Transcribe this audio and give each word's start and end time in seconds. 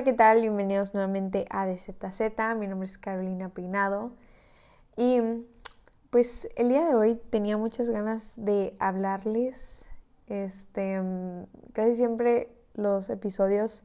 Hola, 0.00 0.06
¿qué 0.06 0.16
tal? 0.16 0.40
Bienvenidos 0.40 0.94
nuevamente 0.94 1.44
a 1.50 1.66
DZZ. 1.66 2.56
Mi 2.56 2.66
nombre 2.66 2.86
es 2.86 2.96
Carolina 2.96 3.50
Peinado. 3.50 4.12
Y 4.96 5.20
pues 6.08 6.48
el 6.56 6.70
día 6.70 6.86
de 6.86 6.94
hoy 6.94 7.16
tenía 7.28 7.58
muchas 7.58 7.90
ganas 7.90 8.32
de 8.38 8.74
hablarles. 8.78 9.90
Este, 10.26 11.02
casi 11.74 11.96
siempre 11.96 12.50
los 12.72 13.10
episodios 13.10 13.84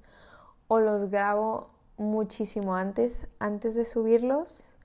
o 0.69 0.79
los 0.79 1.09
grabo 1.09 1.71
muchísimo 1.97 2.75
antes, 2.75 3.27
antes 3.39 3.75
de 3.75 3.83
subirlos, 3.83 4.77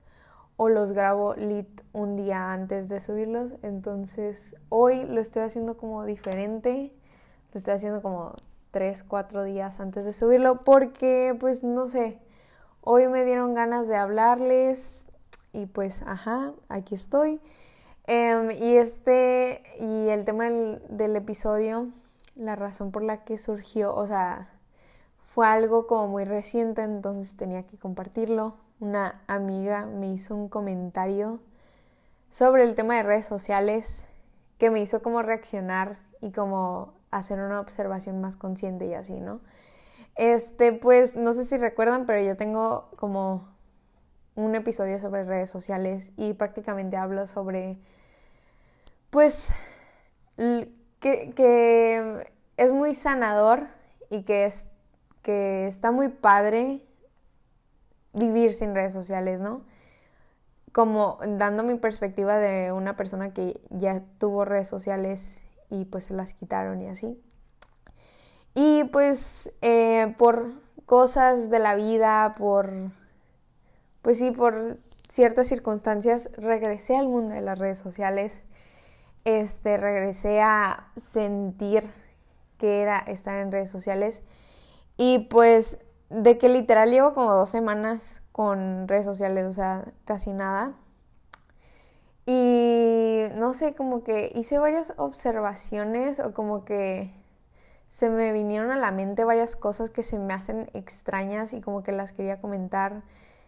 o 0.57 0.67
los 0.67 0.91
grabo 0.91 1.35
lit 1.35 1.81
un 1.93 2.17
día 2.17 2.51
antes 2.51 2.89
de 2.89 2.99
subirlos. 2.99 3.55
Entonces 3.61 4.53
hoy 4.67 5.05
lo 5.05 5.21
estoy 5.21 5.43
haciendo 5.43 5.77
como 5.77 6.03
diferente. 6.03 6.93
Lo 7.53 7.57
estoy 7.57 7.75
haciendo 7.75 8.01
como 8.01 8.35
tres, 8.71 9.03
cuatro 9.03 9.43
días 9.43 9.79
antes 9.79 10.05
de 10.05 10.13
subirlo 10.13 10.63
porque 10.63 11.35
pues 11.39 11.63
no 11.63 11.87
sé, 11.87 12.19
hoy 12.81 13.07
me 13.07 13.23
dieron 13.25 13.53
ganas 13.53 13.87
de 13.87 13.95
hablarles 13.97 15.05
y 15.53 15.65
pues 15.67 16.01
ajá, 16.03 16.53
aquí 16.69 16.95
estoy. 16.95 17.41
Em, 18.07 18.51
y 18.51 18.77
este, 18.77 19.61
y 19.79 20.09
el 20.09 20.25
tema 20.25 20.45
del, 20.45 20.81
del 20.89 21.15
episodio, 21.15 21.89
la 22.35 22.55
razón 22.55 22.91
por 22.91 23.03
la 23.03 23.23
que 23.23 23.37
surgió, 23.37 23.93
o 23.95 24.07
sea, 24.07 24.49
fue 25.25 25.47
algo 25.47 25.87
como 25.87 26.07
muy 26.07 26.25
reciente, 26.25 26.81
entonces 26.81 27.37
tenía 27.37 27.63
que 27.63 27.77
compartirlo. 27.77 28.55
Una 28.79 29.21
amiga 29.27 29.85
me 29.85 30.11
hizo 30.11 30.35
un 30.35 30.49
comentario 30.49 31.39
sobre 32.29 32.63
el 32.63 32.75
tema 32.75 32.95
de 32.95 33.03
redes 33.03 33.27
sociales 33.27 34.07
que 34.57 34.69
me 34.71 34.81
hizo 34.81 35.01
como 35.01 35.21
reaccionar 35.21 35.99
y 36.19 36.31
como 36.31 36.93
hacer 37.11 37.39
una 37.39 37.59
observación 37.59 38.21
más 38.21 38.37
consciente 38.37 38.87
y 38.87 38.93
así, 38.93 39.19
¿no? 39.19 39.41
Este, 40.15 40.73
pues 40.73 41.15
no 41.15 41.33
sé 41.33 41.45
si 41.45 41.57
recuerdan, 41.57 42.05
pero 42.05 42.21
yo 42.21 42.35
tengo 42.35 42.89
como 42.97 43.47
un 44.35 44.55
episodio 44.55 44.99
sobre 44.99 45.23
redes 45.23 45.49
sociales 45.49 46.11
y 46.17 46.33
prácticamente 46.33 46.97
hablo 46.97 47.27
sobre, 47.27 47.77
pues, 49.09 49.53
que, 50.99 52.25
es 52.57 52.71
muy 52.71 52.93
sanador 52.93 53.67
y 54.09 54.23
que, 54.23 54.45
es, 54.45 54.67
que 55.21 55.67
está 55.67 55.91
muy 55.91 56.09
padre 56.09 56.85
vivir 58.13 58.53
sin 58.53 58.75
redes 58.75 58.93
sociales, 58.93 59.41
¿no? 59.41 59.63
Como 60.71 61.17
dando 61.27 61.63
mi 61.63 61.75
perspectiva 61.75 62.37
de 62.37 62.71
una 62.71 62.95
persona 62.95 63.33
que 63.33 63.59
ya 63.69 64.03
tuvo 64.19 64.45
redes 64.45 64.67
sociales 64.67 65.45
y 65.71 65.85
pues 65.85 66.03
se 66.03 66.13
las 66.13 66.35
quitaron 66.35 66.81
y 66.81 66.87
así. 66.87 67.19
Y 68.53 68.83
pues 68.85 69.51
eh, 69.61 70.13
por 70.17 70.53
cosas 70.85 71.49
de 71.49 71.59
la 71.59 71.73
vida, 71.75 72.35
por, 72.37 72.69
pues 74.01 74.19
sí, 74.19 74.31
por 74.31 74.77
ciertas 75.07 75.47
circunstancias, 75.47 76.29
regresé 76.33 76.97
al 76.97 77.07
mundo 77.07 77.33
de 77.33 77.41
las 77.41 77.57
redes 77.57 77.79
sociales. 77.79 78.43
Este, 79.23 79.77
regresé 79.77 80.41
a 80.41 80.91
sentir 80.97 81.89
que 82.57 82.81
era 82.81 82.99
estar 82.99 83.37
en 83.37 83.51
redes 83.51 83.69
sociales. 83.69 84.21
Y 84.97 85.19
pues 85.29 85.79
de 86.09 86.37
que 86.37 86.49
literal 86.49 86.91
llevo 86.91 87.13
como 87.13 87.33
dos 87.33 87.49
semanas 87.49 88.21
con 88.33 88.87
redes 88.87 89.05
sociales, 89.05 89.45
o 89.45 89.51
sea, 89.51 89.85
casi 90.05 90.33
nada. 90.33 90.73
Y 92.25 93.23
no 93.35 93.53
sé, 93.53 93.73
como 93.73 94.03
que 94.03 94.31
hice 94.35 94.59
varias 94.59 94.93
observaciones 94.97 96.19
o 96.19 96.33
como 96.33 96.65
que 96.65 97.13
se 97.89 98.09
me 98.09 98.31
vinieron 98.31 98.71
a 98.71 98.77
la 98.77 98.91
mente 98.91 99.25
varias 99.25 99.55
cosas 99.55 99.89
que 99.89 100.03
se 100.03 100.17
me 100.17 100.33
hacen 100.33 100.69
extrañas 100.73 101.53
y 101.53 101.61
como 101.61 101.83
que 101.83 101.91
las 101.91 102.13
quería 102.13 102.39
comentar 102.39 103.03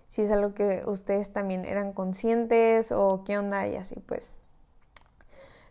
si 0.07 0.21
es 0.21 0.31
algo 0.31 0.53
que 0.53 0.83
ustedes 0.85 1.31
también 1.31 1.65
eran 1.65 1.93
conscientes 1.93 2.91
o 2.91 3.23
qué 3.23 3.37
onda 3.37 3.67
y 3.67 3.75
así 3.75 3.99
pues. 3.99 4.35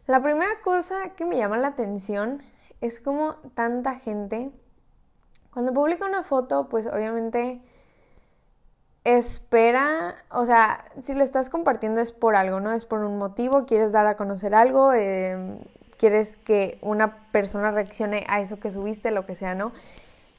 La 0.06 0.22
primera 0.22 0.50
cosa 0.65 1.10
que 1.10 1.25
me 1.25 1.37
llama 1.37 1.59
la 1.59 1.69
atención 1.69 2.43
es 2.81 2.99
como 2.99 3.34
tanta 3.55 3.94
gente, 3.94 4.50
cuando 5.53 5.72
publica 5.72 6.06
una 6.06 6.25
foto 6.25 6.69
pues 6.69 6.87
obviamente 6.87 7.62
espera, 9.04 10.14
o 10.30 10.46
sea, 10.46 10.84
si 11.00 11.14
lo 11.14 11.24
estás 11.24 11.50
compartiendo 11.50 12.00
es 12.00 12.12
por 12.12 12.36
algo, 12.36 12.60
¿no? 12.60 12.72
Es 12.72 12.84
por 12.84 13.00
un 13.00 13.18
motivo, 13.18 13.66
quieres 13.66 13.92
dar 13.92 14.06
a 14.06 14.16
conocer 14.16 14.54
algo, 14.54 14.92
em, 14.92 15.58
quieres 15.96 16.36
que 16.36 16.78
una 16.82 17.28
persona 17.32 17.70
reaccione 17.70 18.24
a 18.28 18.40
eso 18.40 18.60
que 18.60 18.70
subiste, 18.70 19.10
lo 19.10 19.26
que 19.26 19.34
sea, 19.34 19.54
¿no? 19.54 19.72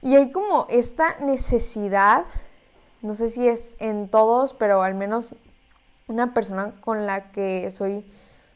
Y 0.02 0.16
hay 0.16 0.32
como 0.32 0.66
esta 0.70 1.18
necesidad, 1.20 2.26
no 3.02 3.16
sé 3.16 3.28
si 3.28 3.48
es 3.48 3.74
en 3.80 4.10
todos, 4.10 4.54
pero 4.54 4.82
al 4.84 4.96
menos 4.96 5.36
una 6.08 6.34
persona 6.34 6.74
con 6.82 7.06
la 7.06 7.32
que 7.32 7.70
soy 7.72 8.06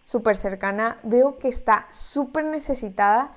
súper 0.03 0.38
cercana, 0.38 0.97
veo 1.03 1.38
que 1.38 1.50
está 1.50 1.88
súper 1.91 2.45
necesitada 2.45 3.31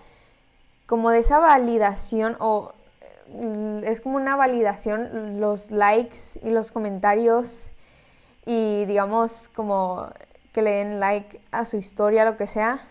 como 0.86 1.10
de 1.10 1.20
esa 1.20 1.38
validación 1.38 2.36
o 2.40 2.72
es 3.84 4.00
como 4.00 4.16
una 4.16 4.36
validación 4.36 5.40
los 5.40 5.70
likes 5.70 6.40
y 6.42 6.50
los 6.50 6.70
comentarios 6.70 7.70
y 8.44 8.84
digamos 8.86 9.48
como 9.48 10.08
que 10.52 10.62
le 10.62 10.70
den 10.70 11.00
like 11.00 11.40
a 11.52 11.64
su 11.64 11.76
historia, 11.76 12.24
lo 12.24 12.36
que 12.36 12.46
sea. 12.46 12.86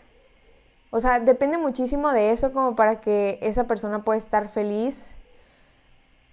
O 0.92 1.00
sea, 1.00 1.20
depende 1.20 1.58
muchísimo 1.58 2.12
de 2.12 2.32
eso 2.32 2.52
como 2.54 2.76
para 2.76 3.00
que 3.00 3.38
esa 3.42 3.66
persona 3.66 4.04
pueda 4.04 4.18
estar 4.18 4.50
feliz. 4.50 5.16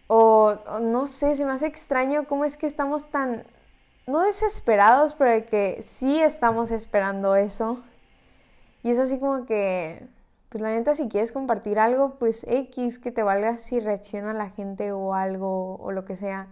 O, 0.06 0.56
no 0.80 1.06
sé, 1.06 1.34
se 1.34 1.44
me 1.44 1.52
hace 1.52 1.66
extraño 1.66 2.26
cómo 2.26 2.44
es 2.44 2.56
que 2.56 2.66
estamos 2.66 3.10
tan, 3.10 3.44
no 4.06 4.20
desesperados, 4.20 5.14
pero 5.14 5.44
que 5.46 5.82
sí 5.82 6.22
estamos 6.22 6.70
esperando 6.70 7.34
eso. 7.36 7.82
Y 8.82 8.90
es 8.90 8.98
así 9.00 9.18
como 9.18 9.46
que, 9.46 10.08
pues 10.48 10.62
la 10.62 10.70
neta, 10.70 10.94
si 10.94 11.08
quieres 11.08 11.32
compartir 11.32 11.78
algo, 11.78 12.18
pues 12.18 12.44
X, 12.48 12.98
que 12.98 13.12
te 13.12 13.22
valga 13.22 13.56
si 13.58 13.80
reacciona 13.80 14.32
la 14.32 14.50
gente 14.50 14.92
o 14.92 15.14
algo 15.14 15.76
o 15.76 15.92
lo 15.92 16.04
que 16.04 16.16
sea. 16.16 16.48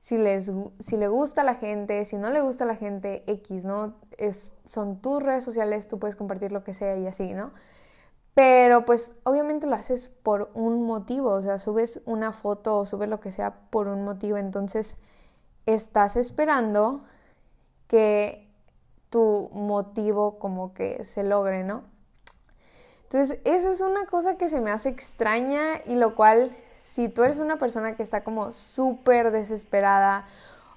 Si, 0.00 0.18
les, 0.18 0.52
si 0.80 0.96
le 0.96 1.08
gusta 1.08 1.42
a 1.42 1.44
la 1.44 1.54
gente, 1.54 2.04
si 2.04 2.16
no 2.16 2.30
le 2.30 2.40
gusta 2.40 2.64
a 2.64 2.66
la 2.66 2.76
gente, 2.76 3.24
X, 3.26 3.64
¿no? 3.64 3.94
Es, 4.18 4.56
son 4.64 5.00
tus 5.00 5.22
redes 5.22 5.44
sociales, 5.44 5.88
tú 5.88 5.98
puedes 5.98 6.16
compartir 6.16 6.52
lo 6.52 6.64
que 6.64 6.74
sea 6.74 6.96
y 6.96 7.06
así, 7.06 7.34
¿no? 7.34 7.52
Pero 8.34 8.84
pues 8.84 9.14
obviamente 9.24 9.66
lo 9.66 9.74
haces 9.74 10.08
por 10.08 10.50
un 10.54 10.84
motivo, 10.86 11.30
o 11.30 11.42
sea, 11.42 11.58
subes 11.58 12.00
una 12.06 12.32
foto 12.32 12.78
o 12.78 12.86
subes 12.86 13.08
lo 13.08 13.20
que 13.20 13.30
sea 13.30 13.54
por 13.70 13.88
un 13.88 14.04
motivo, 14.04 14.38
entonces 14.38 14.96
estás 15.66 16.16
esperando 16.16 17.00
que 17.88 18.50
tu 19.10 19.50
motivo 19.52 20.38
como 20.38 20.72
que 20.74 21.04
se 21.04 21.24
logre, 21.24 21.64
¿no? 21.64 21.91
Entonces, 23.12 23.40
esa 23.44 23.70
es 23.70 23.82
una 23.82 24.06
cosa 24.06 24.38
que 24.38 24.48
se 24.48 24.62
me 24.62 24.70
hace 24.70 24.88
extraña 24.88 25.82
y 25.84 25.96
lo 25.96 26.14
cual, 26.14 26.50
si 26.74 27.10
tú 27.10 27.24
eres 27.24 27.40
una 27.40 27.58
persona 27.58 27.94
que 27.94 28.02
está 28.02 28.24
como 28.24 28.52
súper 28.52 29.32
desesperada 29.32 30.24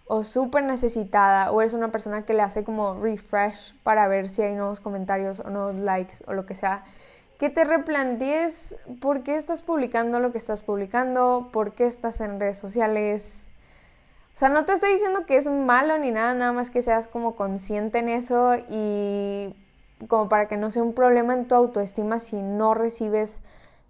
o 0.06 0.26
súper 0.26 0.66
necesitada 0.66 1.50
o 1.54 1.62
eres 1.62 1.74
una 1.74 1.94
persona 1.94 2.26
que 2.26 2.34
le 2.34 2.42
hace 2.42 2.66
como 2.66 3.02
refresh 3.02 3.74
para 3.84 4.10
ver 4.10 4.28
si 4.28 4.42
hay 4.42 4.54
nuevos 4.54 4.82
comentarios 4.82 5.40
o 5.40 5.50
nuevos 5.50 5.76
likes 5.76 6.26
o 6.28 6.34
lo 6.34 6.46
que 6.46 6.56
sea, 6.56 6.84
que 7.40 7.50
te 7.50 7.64
replantees 7.64 8.76
por 9.00 9.24
qué 9.24 9.38
estás 9.38 9.62
publicando 9.62 10.20
lo 10.20 10.34
que 10.34 10.38
estás 10.38 10.60
publicando, 10.60 11.52
por 11.54 11.72
qué 11.72 11.86
estás 11.86 12.20
en 12.20 12.38
redes 12.38 12.58
sociales. 12.58 13.48
O 14.36 14.38
sea, 14.38 14.50
no 14.50 14.66
te 14.66 14.74
estoy 14.74 14.92
diciendo 14.92 15.26
que 15.26 15.38
es 15.38 15.48
malo 15.48 15.98
ni 16.00 16.12
nada, 16.12 16.34
nada 16.34 16.52
más 16.52 16.70
que 16.70 16.82
seas 16.82 17.08
como 17.08 17.38
consciente 17.38 18.00
en 18.00 18.10
eso 18.10 18.56
y 18.70 19.56
como 20.08 20.30
para 20.30 20.48
que 20.48 20.58
no 20.58 20.70
sea 20.70 20.84
un 20.84 20.94
problema 20.94 21.34
en 21.34 21.48
tu 21.48 21.56
autoestima 21.56 22.20
si 22.20 22.42
no 22.42 22.74
recibes 22.74 23.42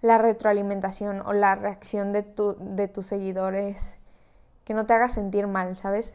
la 0.02 0.18
retroalimentación 0.18 1.22
o 1.26 1.34
la 1.34 1.56
reacción 1.56 2.14
de, 2.14 2.24
tu, 2.24 2.56
de 2.60 2.88
tus 2.88 3.08
seguidores, 3.08 3.98
que 4.64 4.74
no 4.74 4.86
te 4.86 4.94
haga 4.94 5.10
sentir 5.10 5.48
mal, 5.48 5.76
¿sabes? 5.76 6.14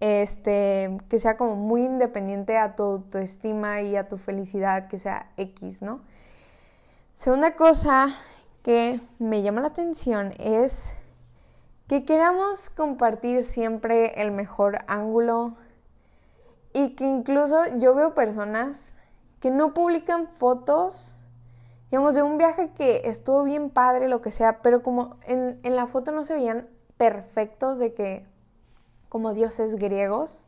Este, 0.00 0.98
que 1.08 1.18
sea 1.18 1.36
como 1.36 1.56
muy 1.56 1.84
independiente 1.84 2.56
a 2.56 2.76
tu 2.76 2.82
autoestima 2.84 3.82
y 3.82 3.96
a 3.96 4.08
tu 4.08 4.16
felicidad, 4.16 4.86
que 4.86 4.98
sea 4.98 5.30
X, 5.36 5.82
¿no? 5.82 6.00
Segunda 7.14 7.56
cosa 7.56 8.14
que 8.62 9.00
me 9.18 9.42
llama 9.42 9.60
la 9.60 9.68
atención 9.68 10.32
es 10.38 10.94
que 11.88 12.04
queramos 12.04 12.70
compartir 12.70 13.42
siempre 13.42 14.20
el 14.20 14.30
mejor 14.30 14.80
ángulo 14.86 15.56
y 16.72 16.90
que 16.90 17.04
incluso 17.04 17.56
yo 17.78 17.94
veo 17.94 18.14
personas 18.14 18.97
que 19.40 19.50
no 19.50 19.74
publican 19.74 20.28
fotos, 20.28 21.18
digamos, 21.90 22.14
de 22.14 22.22
un 22.22 22.38
viaje 22.38 22.70
que 22.72 23.02
estuvo 23.04 23.44
bien 23.44 23.70
padre, 23.70 24.08
lo 24.08 24.20
que 24.20 24.30
sea, 24.30 24.60
pero 24.62 24.82
como 24.82 25.16
en, 25.26 25.58
la 25.62 25.86
foto 25.86 26.12
no 26.12 26.24
se 26.24 26.34
veían 26.34 26.68
perfectos 26.96 27.78
de 27.78 27.94
que, 27.94 28.26
como 29.08 29.34
dioses 29.34 29.76
griegos, 29.76 30.44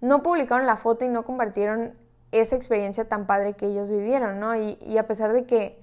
no 0.00 0.22
publicaron 0.22 0.66
la 0.66 0.76
foto 0.76 1.04
y 1.04 1.08
no 1.08 1.24
compartieron 1.24 1.94
esa 2.30 2.56
experiencia 2.56 3.08
tan 3.08 3.26
padre 3.26 3.54
que 3.54 3.66
ellos 3.66 3.90
vivieron, 3.90 4.40
¿no? 4.40 4.54
Y, 4.56 4.98
a 4.98 5.06
pesar 5.06 5.32
de 5.32 5.44
que 5.44 5.78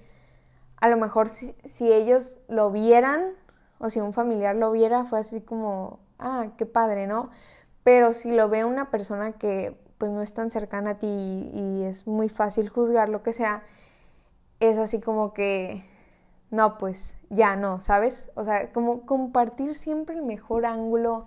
a 0.76 0.88
lo 0.88 0.96
mejor 0.96 1.28
si, 1.28 1.54
si, 1.64 1.92
ellos 1.92 2.38
lo 2.48 2.70
vieran 2.70 3.34
o 3.78 3.90
si 3.90 4.00
un 4.00 4.12
familiar 4.12 4.56
lo 4.56 4.72
viera, 4.72 5.04
fue 5.04 5.20
así 5.20 5.40
como, 5.40 6.00
ah, 6.18 6.48
qué 6.56 6.66
padre, 6.66 7.06
¿no? 7.06 7.30
Pero 7.84 8.12
si 8.12 8.32
lo 8.32 8.48
ve 8.48 8.64
una 8.64 8.90
persona 8.90 9.32
que 9.32 9.78
pues 10.00 10.10
no 10.12 10.22
es 10.22 10.32
tan 10.32 10.50
cercana 10.50 10.92
a 10.92 10.98
ti 10.98 11.06
y, 11.06 11.84
es 11.84 12.06
muy 12.06 12.30
fácil 12.30 12.70
juzgar 12.70 13.10
lo 13.10 13.22
que 13.22 13.34
sea, 13.34 13.62
es 14.58 14.78
así 14.78 14.98
como 14.98 15.34
que, 15.34 15.84
no, 16.50 16.78
pues 16.78 17.16
ya 17.28 17.54
no, 17.54 17.80
¿sabes? 17.80 18.30
O 18.34 18.44
sea, 18.44 18.72
como 18.72 19.02
compartir 19.02 19.74
siempre 19.74 20.16
el 20.16 20.22
mejor 20.22 20.64
ángulo 20.64 21.26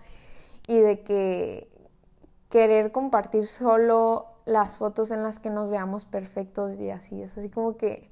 y 0.68 0.80
de 0.80 1.04
que 1.04 1.70
querer 2.50 2.92
compartir 2.92 3.46
solo 3.46 4.26
las 4.46 4.78
fotos 4.78 5.12
en 5.12 5.22
las 5.22 5.40
que 5.40 5.52
nos 5.52 5.70
veamos 5.70 6.06
perfectos 6.06 6.80
y 6.80 6.90
así, 6.90 7.22
es 7.22 7.38
así 7.38 7.50
como 7.50 7.78
que, 7.78 8.10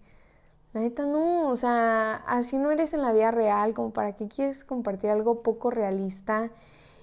la 0.73 0.81
neta 0.81 1.07
no, 1.07 1.49
o 1.49 1.55
sea, 1.57 2.17
así 2.27 2.57
no 2.57 2.69
eres 2.71 2.93
en 2.93 3.01
la 3.01 3.13
vida 3.13 3.31
real, 3.31 3.73
como 3.73 3.91
para 3.93 4.15
qué 4.15 4.27
quieres 4.27 4.63
compartir 4.63 5.09
algo 5.09 5.41
poco 5.41 5.71
realista. 5.71 6.51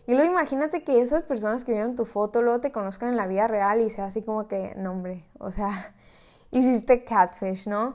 Y 0.09 0.15
luego 0.15 0.31
imagínate 0.33 0.85
que 0.85 1.03
esas 1.03 1.23
personas 1.23 1.67
que 1.67 1.73
vieron 1.73 1.95
tu 1.95 2.07
foto 2.07 2.41
luego 2.41 2.63
te 2.63 2.73
conozcan 2.73 3.11
en 3.11 3.19
la 3.19 3.27
vida 3.27 3.47
real 3.47 3.83
y 3.83 3.91
sea 3.91 4.07
así 4.07 4.23
como 4.23 4.49
que, 4.49 4.73
no 4.79 4.93
hombre, 4.93 5.27
o 5.39 5.51
sea, 5.51 5.95
hiciste 6.51 7.05
catfish, 7.05 7.69
¿no? 7.69 7.95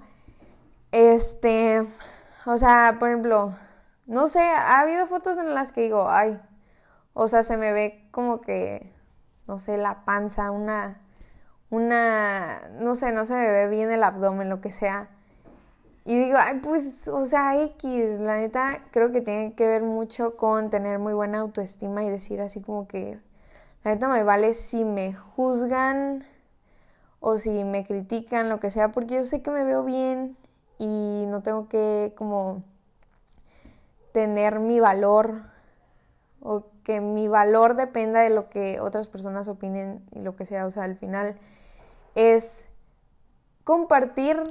Este, 0.91 1.83
o 2.45 2.57
sea, 2.59 2.97
por 2.99 3.09
ejemplo, 3.09 3.55
no 4.05 4.27
sé, 4.27 4.41
ha 4.41 4.81
habido 4.81 5.07
fotos 5.07 5.39
en 5.39 5.55
las 5.55 5.71
que 5.71 5.81
digo, 5.81 6.07
ay, 6.07 6.39
o 7.13 7.27
sea, 7.27 7.41
se 7.41 7.57
me 7.57 7.73
ve 7.73 8.07
como 8.11 8.41
que, 8.41 8.93
no 9.47 9.57
sé, 9.57 9.77
la 9.77 10.05
panza, 10.05 10.51
una, 10.51 11.01
una, 11.71 12.69
no 12.79 12.93
sé, 12.93 13.11
no 13.11 13.25
se 13.25 13.33
me 13.33 13.49
ve 13.49 13.69
bien 13.69 13.89
el 13.91 14.03
abdomen, 14.03 14.49
lo 14.51 14.61
que 14.61 14.69
sea. 14.69 15.09
Y 16.05 16.17
digo, 16.17 16.37
ay, 16.37 16.59
pues, 16.61 17.07
o 17.07 17.25
sea, 17.25 17.61
X, 17.63 18.19
la 18.19 18.37
neta, 18.37 18.83
creo 18.91 19.11
que 19.11 19.21
tiene 19.21 19.53
que 19.53 19.65
ver 19.65 19.83
mucho 19.83 20.35
con 20.35 20.69
tener 20.69 20.99
muy 20.99 21.13
buena 21.13 21.39
autoestima 21.39 22.03
y 22.03 22.09
decir 22.09 22.41
así 22.41 22.61
como 22.61 22.87
que, 22.87 23.19
la 23.83 23.93
neta 23.93 24.09
me 24.09 24.23
vale 24.23 24.53
si 24.53 24.83
me 24.83 25.13
juzgan 25.13 26.25
o 27.21 27.37
si 27.37 27.63
me 27.63 27.85
critican, 27.85 28.49
lo 28.49 28.59
que 28.59 28.69
sea, 28.69 28.91
porque 28.91 29.15
yo 29.15 29.23
sé 29.23 29.41
que 29.41 29.51
me 29.51 29.63
veo 29.63 29.85
bien 29.85 30.35
y 30.77 31.25
no 31.29 31.41
tengo 31.41 31.69
que 31.69 32.13
como 32.17 32.63
tener 34.11 34.59
mi 34.59 34.81
valor 34.81 35.43
o 36.41 36.65
que 36.83 36.99
mi 36.99 37.29
valor 37.29 37.75
dependa 37.75 38.19
de 38.19 38.29
lo 38.29 38.49
que 38.49 38.81
otras 38.81 39.07
personas 39.07 39.47
opinen 39.47 40.05
y 40.11 40.19
lo 40.19 40.35
que 40.35 40.45
sea, 40.45 40.65
o 40.65 40.69
sea, 40.69 40.83
al 40.83 40.97
final 40.97 41.37
es 42.15 42.65
compartir 43.63 44.43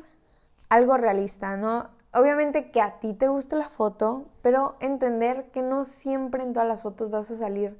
algo 0.72 0.96
realista, 0.96 1.58
¿no? 1.58 1.90
Obviamente 2.14 2.70
que 2.70 2.80
a 2.80 2.98
ti 2.98 3.12
te 3.12 3.28
guste 3.28 3.56
la 3.56 3.68
foto, 3.68 4.24
pero 4.40 4.76
entender 4.80 5.50
que 5.52 5.60
no 5.60 5.84
siempre 5.84 6.42
en 6.42 6.54
todas 6.54 6.66
las 6.66 6.80
fotos 6.80 7.10
vas 7.10 7.30
a 7.30 7.36
salir 7.36 7.78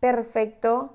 perfecto 0.00 0.94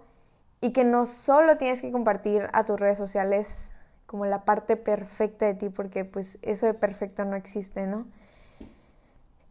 y 0.62 0.72
que 0.72 0.84
no 0.84 1.06
solo 1.06 1.58
tienes 1.58 1.84
que 1.84 1.92
compartir 1.92 2.50
a 2.54 2.64
tus 2.64 2.80
redes 2.80 2.98
sociales 2.98 3.72
como 4.08 4.26
la 4.26 4.46
parte 4.46 4.78
perfecta 4.78 5.46
de 5.46 5.54
ti, 5.54 5.70
porque 5.70 6.06
pues 6.06 6.40
eso 6.42 6.66
de 6.66 6.74
perfecto 6.74 7.24
no 7.24 7.36
existe, 7.36 7.86
¿no? 7.86 8.08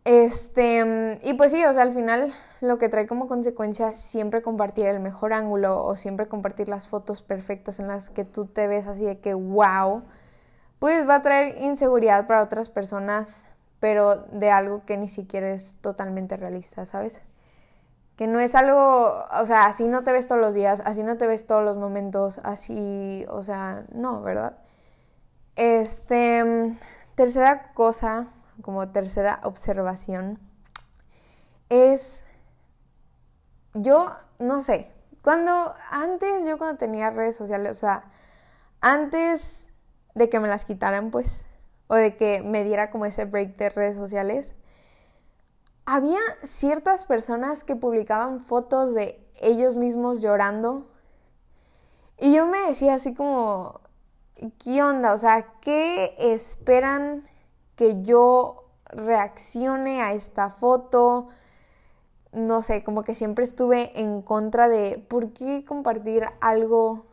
Este, 0.04 1.20
y 1.22 1.34
pues 1.34 1.52
sí, 1.52 1.64
o 1.64 1.72
sea, 1.72 1.82
al 1.82 1.92
final 1.92 2.32
lo 2.60 2.78
que 2.78 2.88
trae 2.88 3.06
como 3.06 3.28
consecuencia 3.28 3.92
siempre 3.92 4.42
compartir 4.42 4.86
el 4.86 4.98
mejor 4.98 5.32
ángulo 5.32 5.84
o 5.84 5.94
siempre 5.94 6.26
compartir 6.26 6.68
las 6.68 6.88
fotos 6.88 7.22
perfectas 7.22 7.78
en 7.78 7.86
las 7.86 8.10
que 8.10 8.24
tú 8.24 8.46
te 8.46 8.66
ves 8.66 8.88
así 8.88 9.04
de 9.04 9.20
que 9.20 9.34
wow 9.34 10.02
pues 10.78 11.08
va 11.08 11.16
a 11.16 11.22
traer 11.22 11.62
inseguridad 11.62 12.26
para 12.26 12.42
otras 12.42 12.68
personas, 12.68 13.48
pero 13.80 14.16
de 14.16 14.50
algo 14.50 14.84
que 14.84 14.96
ni 14.96 15.08
siquiera 15.08 15.50
es 15.50 15.76
totalmente 15.80 16.36
realista, 16.36 16.86
¿sabes? 16.86 17.22
Que 18.16 18.26
no 18.26 18.40
es 18.40 18.54
algo, 18.54 19.24
o 19.30 19.46
sea, 19.46 19.66
así 19.66 19.88
no 19.88 20.04
te 20.04 20.12
ves 20.12 20.26
todos 20.26 20.40
los 20.40 20.54
días, 20.54 20.82
así 20.84 21.02
no 21.02 21.16
te 21.16 21.26
ves 21.26 21.46
todos 21.46 21.64
los 21.64 21.76
momentos, 21.76 22.40
así, 22.44 23.26
o 23.28 23.42
sea, 23.42 23.84
no, 23.92 24.22
¿verdad? 24.22 24.58
Este, 25.54 26.74
tercera 27.14 27.72
cosa, 27.74 28.26
como 28.62 28.88
tercera 28.88 29.40
observación, 29.42 30.38
es, 31.68 32.24
yo, 33.74 34.14
no 34.38 34.62
sé, 34.62 34.90
cuando, 35.22 35.74
antes, 35.90 36.46
yo 36.46 36.56
cuando 36.56 36.78
tenía 36.78 37.10
redes 37.10 37.36
sociales, 37.36 37.72
o 37.72 37.80
sea, 37.80 38.04
antes 38.80 39.65
de 40.16 40.28
que 40.28 40.40
me 40.40 40.48
las 40.48 40.64
quitaran, 40.64 41.10
pues, 41.10 41.46
o 41.86 41.94
de 41.94 42.16
que 42.16 42.42
me 42.42 42.64
diera 42.64 42.90
como 42.90 43.06
ese 43.06 43.26
break 43.26 43.56
de 43.56 43.68
redes 43.68 43.96
sociales, 43.96 44.56
había 45.84 46.18
ciertas 46.42 47.04
personas 47.04 47.62
que 47.62 47.76
publicaban 47.76 48.40
fotos 48.40 48.92
de 48.94 49.24
ellos 49.40 49.76
mismos 49.76 50.20
llorando 50.20 50.88
y 52.18 52.34
yo 52.34 52.46
me 52.46 52.58
decía 52.66 52.94
así 52.94 53.14
como, 53.14 53.80
¿qué 54.58 54.82
onda? 54.82 55.12
O 55.12 55.18
sea, 55.18 55.52
¿qué 55.60 56.16
esperan 56.18 57.28
que 57.76 58.02
yo 58.02 58.64
reaccione 58.86 60.00
a 60.00 60.14
esta 60.14 60.48
foto? 60.48 61.28
No 62.32 62.62
sé, 62.62 62.82
como 62.82 63.04
que 63.04 63.14
siempre 63.14 63.44
estuve 63.44 64.00
en 64.00 64.22
contra 64.22 64.68
de 64.68 65.04
por 65.08 65.34
qué 65.34 65.66
compartir 65.66 66.24
algo 66.40 67.04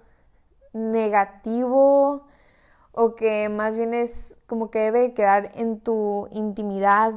negativo 0.71 2.27
o 2.93 3.15
que 3.15 3.49
más 3.49 3.75
bien 3.75 3.93
es 3.93 4.37
como 4.47 4.71
que 4.71 4.79
debe 4.79 5.13
quedar 5.13 5.51
en 5.55 5.79
tu 5.79 6.27
intimidad 6.31 7.13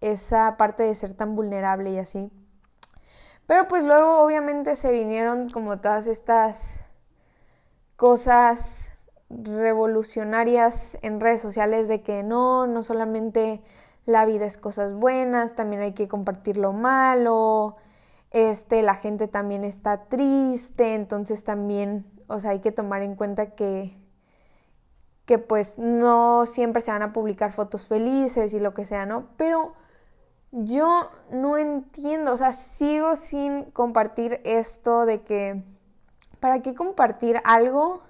esa 0.00 0.56
parte 0.56 0.82
de 0.82 0.94
ser 0.94 1.14
tan 1.14 1.34
vulnerable 1.34 1.90
y 1.90 1.98
así. 1.98 2.30
Pero 3.46 3.66
pues 3.66 3.84
luego 3.84 4.22
obviamente 4.22 4.76
se 4.76 4.92
vinieron 4.92 5.48
como 5.48 5.80
todas 5.80 6.06
estas 6.06 6.84
cosas 7.96 8.92
revolucionarias 9.30 10.98
en 11.02 11.20
redes 11.20 11.40
sociales 11.40 11.88
de 11.88 12.02
que 12.02 12.22
no, 12.22 12.66
no 12.66 12.82
solamente 12.82 13.62
la 14.04 14.24
vida 14.26 14.46
es 14.46 14.58
cosas 14.58 14.94
buenas, 14.94 15.54
también 15.54 15.82
hay 15.82 15.92
que 15.92 16.08
compartir 16.08 16.56
lo 16.56 16.72
malo, 16.72 17.76
este, 18.30 18.82
la 18.82 18.94
gente 18.94 19.28
también 19.28 19.64
está 19.64 20.04
triste, 20.08 20.94
entonces 20.94 21.44
también, 21.44 22.06
o 22.26 22.40
sea, 22.40 22.50
hay 22.52 22.60
que 22.60 22.72
tomar 22.72 23.02
en 23.02 23.16
cuenta 23.16 23.54
que 23.54 23.96
que 25.28 25.38
pues 25.38 25.76
no 25.76 26.46
siempre 26.46 26.80
se 26.80 26.90
van 26.90 27.02
a 27.02 27.12
publicar 27.12 27.52
fotos 27.52 27.86
felices 27.86 28.54
y 28.54 28.60
lo 28.60 28.72
que 28.72 28.86
sea, 28.86 29.04
¿no? 29.04 29.28
Pero 29.36 29.74
yo 30.52 31.10
no 31.30 31.58
entiendo, 31.58 32.32
o 32.32 32.36
sea, 32.38 32.54
sigo 32.54 33.14
sin 33.14 33.64
compartir 33.72 34.40
esto 34.44 35.04
de 35.04 35.20
que, 35.20 35.62
¿para 36.40 36.62
qué 36.62 36.74
compartir 36.74 37.42
algo? 37.44 38.00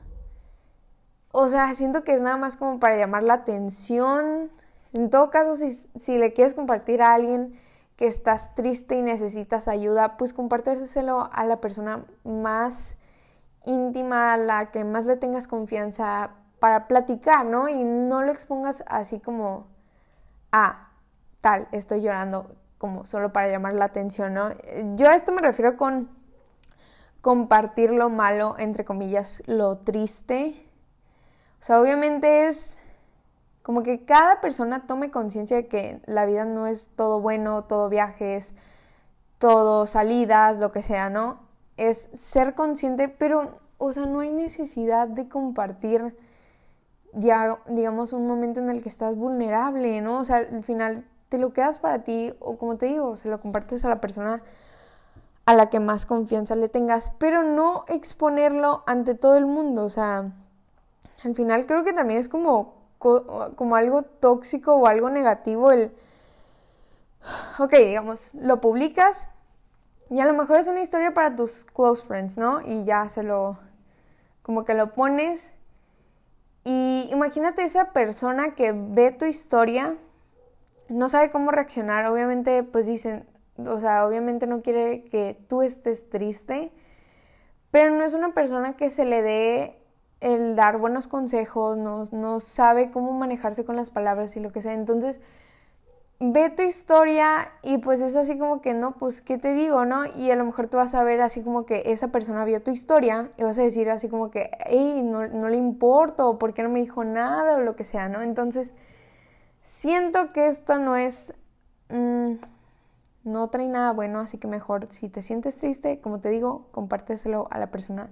O 1.33 1.49
sea, 1.49 1.75
siento 1.75 2.05
que 2.05 2.15
es 2.15 2.21
nada 2.21 2.37
más 2.37 2.57
como 2.57 2.79
para 2.79 2.97
llamar 2.97 3.25
la 3.25 3.35
atención. 3.35 4.53
En 4.93 5.11
todo 5.11 5.31
caso, 5.31 5.57
si, 5.57 5.73
si 5.73 6.19
le 6.19 6.33
quieres 6.33 6.55
compartir 6.55 7.03
a 7.03 7.15
alguien 7.15 7.59
que 7.97 8.07
estás 8.07 8.55
triste 8.55 8.95
y 8.95 9.03
necesitas 9.03 9.67
ayuda, 9.67 10.17
pues 10.19 10.33
compárteselo 10.33 11.29
a 11.33 11.45
la 11.47 11.61
persona 11.61 12.05
más 12.23 12.97
íntima, 13.65 14.35
a 14.35 14.37
la 14.37 14.71
que 14.71 14.85
más 14.85 15.07
le 15.07 15.17
tengas 15.17 15.49
confianza, 15.49 16.38
para 16.59 16.89
platicar, 16.89 17.45
¿no? 17.45 17.69
Y 17.69 17.85
no 17.85 18.23
lo 18.23 18.33
expongas 18.33 18.85
así 18.87 19.21
como, 19.21 19.67
ah, 20.53 20.91
tal, 21.41 21.69
estoy 21.73 22.03
llorando, 22.03 22.57
como 22.79 23.07
solo 23.07 23.33
para 23.33 23.49
llamar 23.49 23.75
la 23.75 23.87
atención, 23.87 24.35
¿no? 24.35 24.51
Yo 24.97 25.09
a 25.09 25.15
esto 25.15 25.33
me 25.33 25.41
refiero 25.41 25.77
con 25.77 26.09
compartir 27.21 27.91
lo 27.91 28.11
malo, 28.11 28.55
entre 28.59 28.85
comillas, 28.85 29.43
lo 29.47 29.79
triste. 29.79 30.67
O 31.61 31.63
sea, 31.63 31.81
obviamente 31.81 32.47
es 32.47 32.79
como 33.63 33.83
que 33.83 34.05
cada 34.05 34.41
persona 34.41 34.87
tome 34.87 35.11
conciencia 35.11 35.57
de 35.57 35.67
que 35.67 36.01
la 36.07 36.25
vida 36.25 36.45
no 36.45 36.67
es 36.67 36.89
todo 36.97 37.21
bueno, 37.21 37.65
todo 37.65 37.89
viajes, 37.89 38.55
todo 39.39 39.87
salidas, 39.87 40.59
lo 40.59 40.73
que 40.73 40.83
sea, 40.83 41.11
¿no? 41.11 41.41
Es 41.77 42.09
ser 42.15 42.55
consciente, 42.55 43.09
pero, 43.09 43.61
o 43.77 43.93
sea, 43.93 44.07
no 44.07 44.21
hay 44.21 44.33
necesidad 44.33 45.07
de 45.07 45.29
compartir 45.29 46.17
digamos, 47.13 48.13
un 48.13 48.27
momento 48.27 48.61
en 48.61 48.71
el 48.71 48.83
que 48.83 48.89
estás 48.89 49.17
vulnerable, 49.17 50.01
¿no? 50.01 50.19
O 50.19 50.25
sea, 50.25 50.37
al 50.39 50.63
final 50.63 51.05
te 51.29 51.39
lo 51.39 51.53
quedas 51.53 51.79
para 51.79 52.05
ti 52.05 52.35
o 52.41 52.57
como 52.57 52.77
te 52.77 52.87
digo, 52.87 53.17
se 53.17 53.29
lo 53.29 53.41
compartes 53.41 53.85
a 53.85 53.89
la 53.89 54.01
persona 54.01 54.43
a 55.45 55.55
la 55.55 55.71
que 55.71 55.81
más 55.81 56.05
confianza 56.05 56.55
le 56.57 56.69
tengas, 56.69 57.13
pero 57.19 57.43
no 57.43 57.85
exponerlo 57.89 58.83
ante 58.87 59.15
todo 59.15 59.37
el 59.39 59.47
mundo, 59.47 59.85
o 59.85 59.89
sea, 59.89 60.31
al 61.25 61.35
final 61.35 61.67
creo 61.67 61.85
que 61.85 61.95
también 61.95 62.21
es 62.21 62.29
como, 62.29 62.75
como 62.99 63.77
algo 63.77 64.03
tóxico 64.03 64.75
o 64.75 64.87
algo 64.87 65.09
negativo 65.09 65.73
el, 65.73 65.93
ok, 67.59 67.73
digamos, 67.73 68.33
lo 68.35 68.61
publicas 68.61 69.31
y 70.11 70.21
a 70.21 70.27
lo 70.27 70.35
mejor 70.35 70.57
es 70.57 70.69
una 70.69 70.81
historia 70.81 71.13
para 71.13 71.35
tus 71.35 71.65
close 71.65 72.07
friends, 72.07 72.39
¿no? 72.39 72.61
Y 72.61 72.85
ya 72.85 73.09
se 73.09 73.23
lo, 73.23 73.59
como 74.43 74.65
que 74.65 74.75
lo 74.75 74.93
pones 74.93 75.55
y 76.71 77.09
imagínate 77.11 77.63
esa 77.63 77.93
persona 77.95 78.55
que 78.55 78.73
ve 78.73 79.11
tu 79.11 79.25
historia 79.25 79.97
no 80.91 81.09
sabe 81.09 81.31
cómo 81.31 81.51
reaccionar. 81.51 82.05
Obviamente, 82.05 82.63
pues 82.63 82.85
dicen, 82.85 83.27
o 83.57 83.81
sea, 83.81 84.07
obviamente 84.07 84.47
no 84.47 84.61
quiere 84.61 85.05
que 85.05 85.35
tú 85.49 85.63
estés 85.63 86.11
triste, 86.11 86.71
pero 87.71 87.95
no 87.95 88.05
es 88.05 88.13
una 88.13 88.35
persona 88.35 88.77
que 88.77 88.91
se 88.91 89.07
le 89.07 89.23
dé 89.23 89.79
el 90.21 90.57
dar 90.57 90.77
buenos 90.77 91.09
consejos, 91.09 91.79
no, 91.79 92.05
no 92.13 92.39
sabe 92.39 92.91
cómo 92.91 93.13
manejarse 93.13 93.65
con 93.65 93.75
las 93.75 93.89
palabras 93.89 94.37
y 94.37 94.41
lo 94.41 94.53
que 94.53 94.61
sea. 94.61 94.75
Entonces, 94.75 95.23
ve 96.21 96.51
tu 96.51 96.63
historia 96.63 97.53
y 97.63 97.79
pues 97.79 98.01
es 98.01 98.17
así 98.17 98.39
como 98.39 98.61
que 98.61 98.75
no, 98.75 98.97
pues 98.97 99.21
qué 99.21 99.39
te 99.39 99.55
digo, 99.55 99.85
¿no? 99.85 100.05
Y 100.17 100.31
a 100.31 100.37
lo 100.37 100.45
mejor 100.45 100.67
tú 100.67 100.77
vas 100.77 100.95
a 100.95 101.05
ver 101.05 101.21
así 101.21 101.43
como 101.43 101.65
que 101.65 101.83
esa 101.87 102.09
persona 102.09 102.45
vio 102.45 102.63
tu 102.63 102.71
historia 102.71 103.31
y 103.37 103.45
vas 103.45 103.59
a 103.59 103.63
decir 103.63 103.89
así 103.91 104.09
como 104.09 104.31
que, 104.31 104.51
hey, 104.67 105.03
no, 105.05 105.29
no 105.29 105.49
le 105.49 105.57
importo, 105.57 106.29
o 106.29 106.39
por 106.39 106.55
qué 106.55 106.63
no 106.63 106.71
me 106.71 106.81
dijo 106.81 107.05
nada 107.05 107.57
o 107.57 107.61
lo 107.61 107.77
que 107.77 107.85
sea, 107.85 108.09
¿no? 108.09 108.23
Entonces, 108.23 108.75
siento 109.63 110.33
que 110.33 110.49
esto 110.49 110.79
no 110.79 110.97
es, 110.97 111.35
mm, 111.91 112.35
no 113.25 113.49
trae 113.51 113.69
nada 113.69 113.93
bueno, 113.93 114.21
así 114.21 114.39
que 114.39 114.49
mejor 114.49 114.89
si 114.91 115.09
te 115.09 115.23
sientes 115.23 115.57
triste, 115.57 116.01
como 116.01 116.21
te 116.21 116.31
digo, 116.31 116.67
compárteselo 116.73 117.49
a 117.51 117.59
la 117.59 117.71
persona 117.71 118.11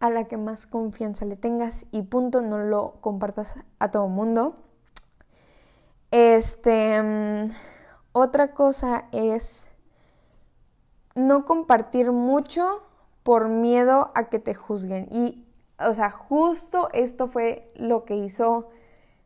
a 0.00 0.10
la 0.10 0.24
que 0.24 0.36
más 0.36 0.66
confianza 0.66 1.24
le 1.24 1.36
tengas 1.36 1.86
y 1.90 2.02
punto, 2.02 2.42
no 2.42 2.58
lo 2.58 2.94
compartas 3.00 3.56
a 3.78 3.90
todo 3.90 4.08
mundo. 4.08 4.65
Este, 6.18 7.02
mm, 7.02 7.50
otra 8.12 8.54
cosa 8.54 9.04
es 9.12 9.70
no 11.14 11.44
compartir 11.44 12.10
mucho 12.10 12.82
por 13.22 13.48
miedo 13.48 14.12
a 14.14 14.30
que 14.30 14.38
te 14.38 14.54
juzguen. 14.54 15.08
Y, 15.10 15.44
o 15.78 15.92
sea, 15.92 16.10
justo 16.10 16.88
esto 16.94 17.26
fue 17.26 17.70
lo 17.74 18.06
que 18.06 18.16
hizo 18.16 18.70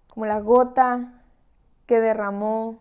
como 0.08 0.26
la 0.26 0.40
gota 0.40 1.22
que 1.86 2.00
derramó. 2.00 2.80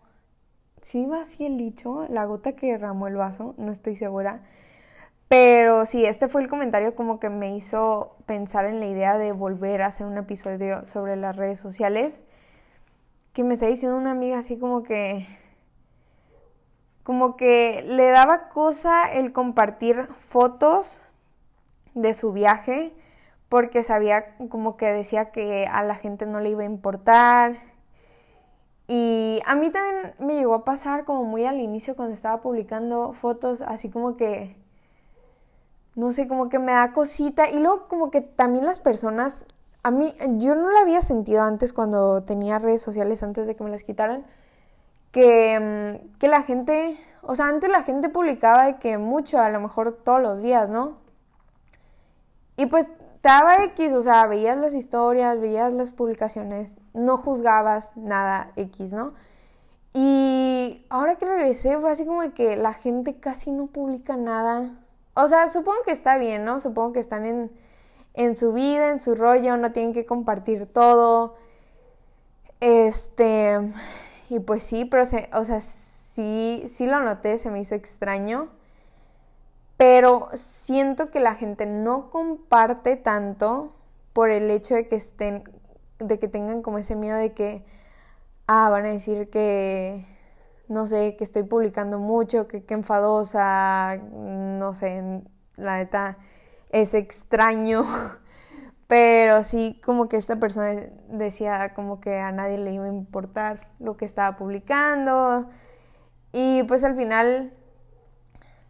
¿Sí 0.82 1.06
va 1.06 1.20
así 1.20 1.46
el 1.46 1.56
dicho? 1.56 2.06
La 2.08 2.24
gota 2.24 2.56
que 2.56 2.72
derramó 2.72 3.06
el 3.06 3.14
vaso, 3.14 3.54
no 3.58 3.70
estoy 3.70 3.94
segura. 3.94 4.42
Pero 5.28 5.86
sí, 5.86 6.04
este 6.04 6.26
fue 6.26 6.42
el 6.42 6.48
comentario 6.48 6.96
como 6.96 7.20
que 7.20 7.30
me 7.30 7.54
hizo 7.54 8.16
pensar 8.26 8.64
en 8.64 8.80
la 8.80 8.86
idea 8.86 9.18
de 9.18 9.30
volver 9.30 9.82
a 9.82 9.86
hacer 9.86 10.08
un 10.08 10.18
episodio 10.18 10.84
sobre 10.84 11.14
las 11.14 11.36
redes 11.36 11.60
sociales 11.60 12.24
que 13.32 13.44
me 13.44 13.54
está 13.54 13.66
diciendo 13.66 13.96
una 13.96 14.10
amiga 14.10 14.38
así 14.38 14.58
como 14.58 14.82
que 14.82 15.26
como 17.02 17.36
que 17.36 17.82
le 17.86 18.10
daba 18.10 18.48
cosa 18.48 19.04
el 19.12 19.32
compartir 19.32 20.08
fotos 20.14 21.04
de 21.94 22.14
su 22.14 22.32
viaje 22.32 22.92
porque 23.48 23.82
sabía 23.82 24.36
como 24.48 24.76
que 24.76 24.86
decía 24.92 25.32
que 25.32 25.66
a 25.66 25.82
la 25.82 25.96
gente 25.96 26.24
no 26.24 26.38
le 26.38 26.50
iba 26.50 26.62
a 26.62 26.66
importar. 26.66 27.56
Y 28.86 29.40
a 29.44 29.56
mí 29.56 29.70
también 29.70 30.14
me 30.20 30.34
llegó 30.34 30.54
a 30.54 30.64
pasar 30.64 31.04
como 31.04 31.24
muy 31.24 31.44
al 31.44 31.58
inicio 31.60 31.96
cuando 31.96 32.14
estaba 32.14 32.42
publicando 32.42 33.12
fotos 33.12 33.60
así 33.62 33.90
como 33.90 34.16
que 34.16 34.56
no 35.96 36.12
sé, 36.12 36.28
como 36.28 36.48
que 36.48 36.58
me 36.58 36.72
da 36.72 36.92
cosita 36.92 37.50
y 37.50 37.58
luego 37.58 37.88
como 37.88 38.10
que 38.10 38.20
también 38.20 38.64
las 38.64 38.80
personas 38.80 39.46
a 39.82 39.90
mí, 39.90 40.14
yo 40.38 40.54
no 40.54 40.70
lo 40.70 40.78
había 40.78 41.02
sentido 41.02 41.42
antes 41.42 41.72
cuando 41.72 42.22
tenía 42.22 42.58
redes 42.58 42.82
sociales, 42.82 43.22
antes 43.22 43.46
de 43.46 43.56
que 43.56 43.64
me 43.64 43.70
las 43.70 43.82
quitaran, 43.82 44.26
que, 45.10 46.00
mm, 46.04 46.18
que 46.18 46.28
la 46.28 46.42
gente, 46.42 46.98
o 47.22 47.34
sea, 47.34 47.46
antes 47.48 47.70
la 47.70 47.82
gente 47.82 48.08
publicaba 48.08 48.66
de 48.66 48.76
que 48.78 48.98
mucho, 48.98 49.38
a 49.38 49.48
lo 49.50 49.60
mejor 49.60 49.92
todos 49.92 50.20
los 50.20 50.42
días, 50.42 50.70
¿no? 50.70 50.98
Y 52.56 52.66
pues 52.66 52.88
te 53.22 53.28
daba 53.28 53.64
X, 53.64 53.94
o 53.94 54.02
sea, 54.02 54.26
veías 54.26 54.58
las 54.58 54.74
historias, 54.74 55.40
veías 55.40 55.72
las 55.74 55.90
publicaciones, 55.90 56.76
no 56.94 57.16
juzgabas 57.16 57.96
nada 57.96 58.52
X, 58.56 58.92
¿no? 58.92 59.14
Y 59.92 60.84
ahora 60.88 61.16
que 61.16 61.26
regresé 61.26 61.78
fue 61.78 61.90
así 61.90 62.06
como 62.06 62.22
que 62.32 62.56
la 62.56 62.72
gente 62.72 63.18
casi 63.18 63.50
no 63.50 63.66
publica 63.66 64.16
nada. 64.16 64.78
O 65.14 65.26
sea, 65.28 65.48
supongo 65.48 65.82
que 65.84 65.90
está 65.90 66.18
bien, 66.18 66.44
¿no? 66.44 66.60
Supongo 66.60 66.92
que 66.92 67.00
están 67.00 67.26
en 67.26 67.50
en 68.14 68.36
su 68.36 68.52
vida, 68.52 68.90
en 68.90 69.00
su 69.00 69.14
rollo, 69.14 69.56
no 69.56 69.72
tienen 69.72 69.92
que 69.92 70.06
compartir 70.06 70.66
todo. 70.66 71.36
Este, 72.60 73.58
y 74.28 74.40
pues 74.40 74.62
sí, 74.62 74.84
pero 74.84 75.02
o 75.02 75.44
sea, 75.44 75.60
sí, 75.60 76.64
sí 76.66 76.86
lo 76.86 77.00
noté, 77.00 77.38
se 77.38 77.50
me 77.50 77.60
hizo 77.60 77.74
extraño. 77.74 78.48
Pero 79.76 80.28
siento 80.34 81.10
que 81.10 81.20
la 81.20 81.34
gente 81.34 81.66
no 81.66 82.10
comparte 82.10 82.96
tanto 82.96 83.74
por 84.12 84.30
el 84.30 84.50
hecho 84.50 84.74
de 84.74 84.88
que 84.88 84.96
estén, 84.96 85.44
de 85.98 86.18
que 86.18 86.28
tengan 86.28 86.62
como 86.62 86.78
ese 86.78 86.96
miedo 86.96 87.16
de 87.16 87.32
que, 87.32 87.64
ah, 88.46 88.68
van 88.70 88.86
a 88.86 88.90
decir 88.90 89.30
que, 89.30 90.06
no 90.68 90.86
sé, 90.86 91.16
que 91.16 91.24
estoy 91.24 91.44
publicando 91.44 91.98
mucho, 91.98 92.46
que, 92.48 92.64
que 92.64 92.74
enfadosa, 92.74 93.96
no 93.96 94.74
sé, 94.74 95.22
la 95.56 95.78
neta 95.78 96.18
es 96.70 96.94
extraño, 96.94 97.82
pero 98.86 99.42
sí 99.44 99.80
como 99.84 100.08
que 100.08 100.16
esta 100.16 100.36
persona 100.36 100.86
decía 101.08 101.74
como 101.74 102.00
que 102.00 102.18
a 102.18 102.32
nadie 102.32 102.58
le 102.58 102.72
iba 102.72 102.84
a 102.84 102.88
importar 102.88 103.68
lo 103.78 103.96
que 103.96 104.04
estaba 104.04 104.36
publicando 104.36 105.48
y 106.32 106.62
pues 106.64 106.84
al 106.84 106.96
final 106.96 107.52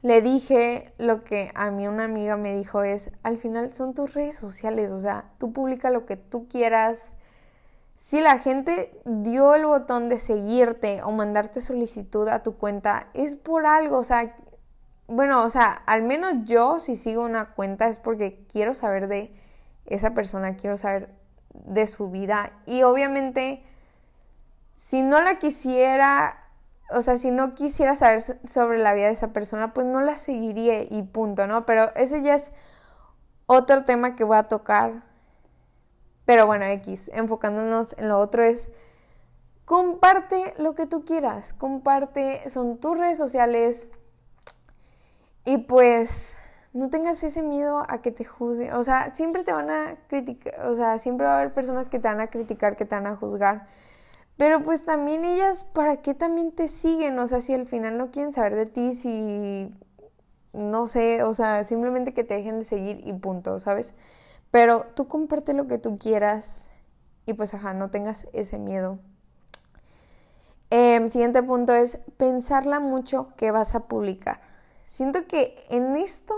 le 0.02 0.22
dije 0.22 0.94
lo 0.96 1.24
que 1.24 1.50
a 1.54 1.70
mí 1.70 1.86
una 1.86 2.04
amiga 2.04 2.36
me 2.36 2.56
dijo 2.56 2.82
es, 2.82 3.10
al 3.22 3.36
final 3.36 3.72
son 3.72 3.94
tus 3.94 4.14
redes 4.14 4.36
sociales, 4.36 4.92
o 4.92 4.98
sea, 4.98 5.30
tú 5.38 5.52
publica 5.52 5.90
lo 5.90 6.06
que 6.06 6.16
tú 6.16 6.48
quieras. 6.48 7.12
Si 7.94 8.20
la 8.22 8.38
gente 8.38 8.98
dio 9.04 9.54
el 9.54 9.66
botón 9.66 10.08
de 10.08 10.18
seguirte 10.18 11.02
o 11.02 11.12
mandarte 11.12 11.60
solicitud 11.60 12.28
a 12.28 12.42
tu 12.42 12.56
cuenta, 12.56 13.08
es 13.12 13.36
por 13.36 13.66
algo, 13.66 13.98
o 13.98 14.02
sea, 14.02 14.34
bueno, 15.10 15.42
o 15.42 15.50
sea, 15.50 15.72
al 15.86 16.02
menos 16.02 16.44
yo 16.44 16.78
si 16.78 16.94
sigo 16.94 17.24
una 17.24 17.54
cuenta 17.54 17.88
es 17.88 17.98
porque 17.98 18.46
quiero 18.48 18.74
saber 18.74 19.08
de 19.08 19.34
esa 19.86 20.14
persona, 20.14 20.54
quiero 20.54 20.76
saber 20.76 21.10
de 21.52 21.88
su 21.88 22.10
vida. 22.10 22.52
Y 22.64 22.84
obviamente, 22.84 23.64
si 24.76 25.02
no 25.02 25.20
la 25.20 25.38
quisiera, 25.38 26.48
o 26.90 27.02
sea, 27.02 27.16
si 27.16 27.32
no 27.32 27.56
quisiera 27.56 27.96
saber 27.96 28.22
sobre 28.22 28.78
la 28.78 28.94
vida 28.94 29.06
de 29.06 29.12
esa 29.12 29.32
persona, 29.32 29.74
pues 29.74 29.84
no 29.84 30.00
la 30.00 30.14
seguiría 30.14 30.82
y 30.82 31.02
punto, 31.02 31.48
¿no? 31.48 31.66
Pero 31.66 31.92
ese 31.96 32.22
ya 32.22 32.36
es 32.36 32.52
otro 33.46 33.82
tema 33.82 34.14
que 34.14 34.22
voy 34.22 34.36
a 34.36 34.44
tocar. 34.44 35.02
Pero 36.24 36.46
bueno, 36.46 36.66
X, 36.66 37.10
enfocándonos 37.12 37.96
en 37.98 38.08
lo 38.08 38.20
otro 38.20 38.44
es 38.44 38.70
comparte 39.64 40.54
lo 40.58 40.76
que 40.76 40.86
tú 40.86 41.04
quieras, 41.04 41.52
comparte, 41.52 42.48
son 42.48 42.78
tus 42.78 42.96
redes 42.96 43.18
sociales, 43.18 43.90
y 45.44 45.58
pues 45.58 46.38
no 46.72 46.90
tengas 46.90 47.22
ese 47.22 47.42
miedo 47.42 47.84
a 47.88 48.00
que 48.02 48.10
te 48.12 48.24
juzguen. 48.24 48.72
O 48.74 48.82
sea, 48.84 49.14
siempre 49.14 49.44
te 49.44 49.52
van 49.52 49.70
a 49.70 49.96
criticar, 50.08 50.66
o 50.66 50.74
sea, 50.74 50.98
siempre 50.98 51.26
va 51.26 51.34
a 51.34 51.40
haber 51.40 51.52
personas 51.54 51.88
que 51.88 51.98
te 51.98 52.08
van 52.08 52.20
a 52.20 52.28
criticar, 52.28 52.76
que 52.76 52.84
te 52.84 52.94
van 52.94 53.06
a 53.06 53.16
juzgar. 53.16 53.66
Pero 54.36 54.62
pues 54.62 54.84
también 54.84 55.24
ellas, 55.24 55.64
¿para 55.64 55.98
qué 55.98 56.14
también 56.14 56.52
te 56.52 56.68
siguen? 56.68 57.18
O 57.18 57.26
sea, 57.26 57.40
si 57.40 57.54
al 57.54 57.66
final 57.66 57.98
no 57.98 58.10
quieren 58.10 58.32
saber 58.32 58.54
de 58.56 58.66
ti, 58.66 58.94
si 58.94 59.74
no 60.52 60.86
sé, 60.86 61.22
o 61.22 61.34
sea, 61.34 61.64
simplemente 61.64 62.14
que 62.14 62.24
te 62.24 62.34
dejen 62.34 62.60
de 62.60 62.64
seguir 62.64 63.06
y 63.06 63.12
punto, 63.12 63.58
¿sabes? 63.58 63.94
Pero 64.50 64.84
tú 64.94 65.08
comparte 65.08 65.54
lo 65.54 65.66
que 65.68 65.78
tú 65.78 65.98
quieras 65.98 66.70
y 67.26 67.34
pues 67.34 67.54
ajá, 67.54 67.74
no 67.74 67.90
tengas 67.90 68.28
ese 68.32 68.58
miedo. 68.58 68.98
Eh, 70.70 71.08
siguiente 71.10 71.42
punto 71.42 71.74
es 71.74 71.98
pensarla 72.16 72.80
mucho 72.80 73.34
que 73.36 73.50
vas 73.50 73.74
a 73.74 73.88
publicar. 73.88 74.49
Siento 74.90 75.28
que 75.28 75.54
en 75.68 75.94
esto 75.94 76.34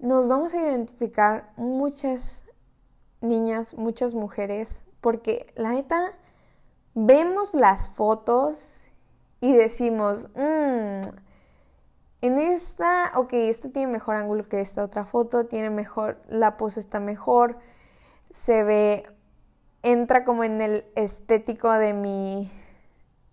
nos 0.00 0.26
vamos 0.26 0.52
a 0.54 0.60
identificar 0.60 1.52
muchas 1.56 2.46
niñas, 3.20 3.74
muchas 3.74 4.12
mujeres, 4.12 4.82
porque 5.00 5.52
la 5.54 5.70
neta, 5.70 6.14
vemos 6.94 7.54
las 7.54 7.88
fotos 7.88 8.82
y 9.40 9.52
decimos, 9.52 10.30
mmm, 10.34 11.06
en 12.22 12.38
esta, 12.38 13.12
ok, 13.14 13.34
esta 13.34 13.68
tiene 13.68 13.92
mejor 13.92 14.16
ángulo 14.16 14.42
que 14.42 14.60
esta 14.60 14.82
otra 14.82 15.04
foto, 15.04 15.46
tiene 15.46 15.70
mejor, 15.70 16.20
la 16.28 16.56
pose 16.56 16.80
está 16.80 16.98
mejor, 16.98 17.58
se 18.32 18.64
ve, 18.64 19.06
entra 19.84 20.24
como 20.24 20.42
en 20.42 20.60
el 20.60 20.84
estético 20.96 21.70
de 21.70 21.92
mi, 21.94 22.50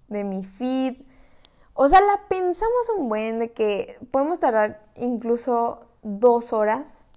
de 0.10 0.24
mi 0.24 0.44
feed, 0.44 1.10
o 1.74 1.88
sea, 1.88 2.02
la 2.02 2.28
pensamos 2.28 2.90
un 2.98 3.10
buen 3.10 3.40
de 3.40 3.52
que 3.52 3.98
podemos 4.12 4.40
tardar 4.40 4.86
incluso 4.96 5.80
dos 6.02 6.54
horas 6.54 7.12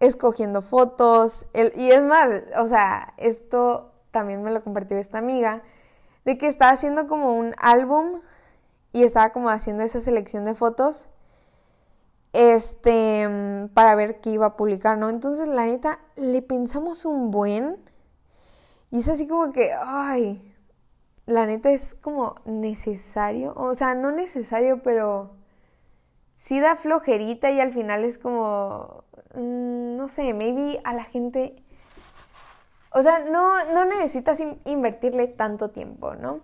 escogiendo 0.00 0.62
fotos. 0.62 1.46
y 1.54 1.90
es 1.90 2.02
más, 2.02 2.28
o 2.58 2.66
sea, 2.66 3.14
esto 3.18 3.92
también 4.10 4.42
me 4.42 4.50
lo 4.50 4.62
compartió 4.62 4.98
esta 4.98 5.18
amiga, 5.18 5.62
de 6.24 6.38
que 6.38 6.46
estaba 6.46 6.72
haciendo 6.72 7.06
como 7.06 7.34
un 7.34 7.54
álbum 7.58 8.20
y 8.92 9.04
estaba 9.04 9.30
como 9.30 9.48
haciendo 9.48 9.82
esa 9.82 10.00
selección 10.00 10.44
de 10.44 10.54
fotos 10.54 11.08
este 12.32 13.68
para 13.74 13.94
ver 13.94 14.20
qué 14.20 14.30
iba 14.30 14.46
a 14.46 14.56
publicar, 14.56 14.98
¿no? 14.98 15.10
Entonces, 15.10 15.48
la 15.48 15.66
neta, 15.66 15.98
le 16.16 16.42
pensamos 16.42 17.04
un 17.04 17.30
buen 17.30 17.78
y 18.90 19.00
es 19.00 19.08
así 19.08 19.26
como 19.26 19.52
que, 19.52 19.72
ay, 19.72 20.51
la 21.26 21.46
neta 21.46 21.70
es 21.70 21.94
como 21.94 22.36
necesario, 22.44 23.54
o 23.56 23.74
sea, 23.74 23.94
no 23.94 24.12
necesario, 24.12 24.82
pero 24.82 25.30
sí 26.34 26.60
da 26.60 26.76
flojerita 26.76 27.50
y 27.50 27.60
al 27.60 27.72
final 27.72 28.04
es 28.04 28.18
como, 28.18 29.04
mm, 29.34 29.96
no 29.96 30.08
sé, 30.08 30.34
maybe 30.34 30.80
a 30.84 30.94
la 30.94 31.04
gente, 31.04 31.62
o 32.92 33.02
sea, 33.02 33.20
no, 33.20 33.64
no 33.72 33.84
necesitas 33.84 34.42
invertirle 34.64 35.28
tanto 35.28 35.70
tiempo, 35.70 36.14
¿no? 36.14 36.40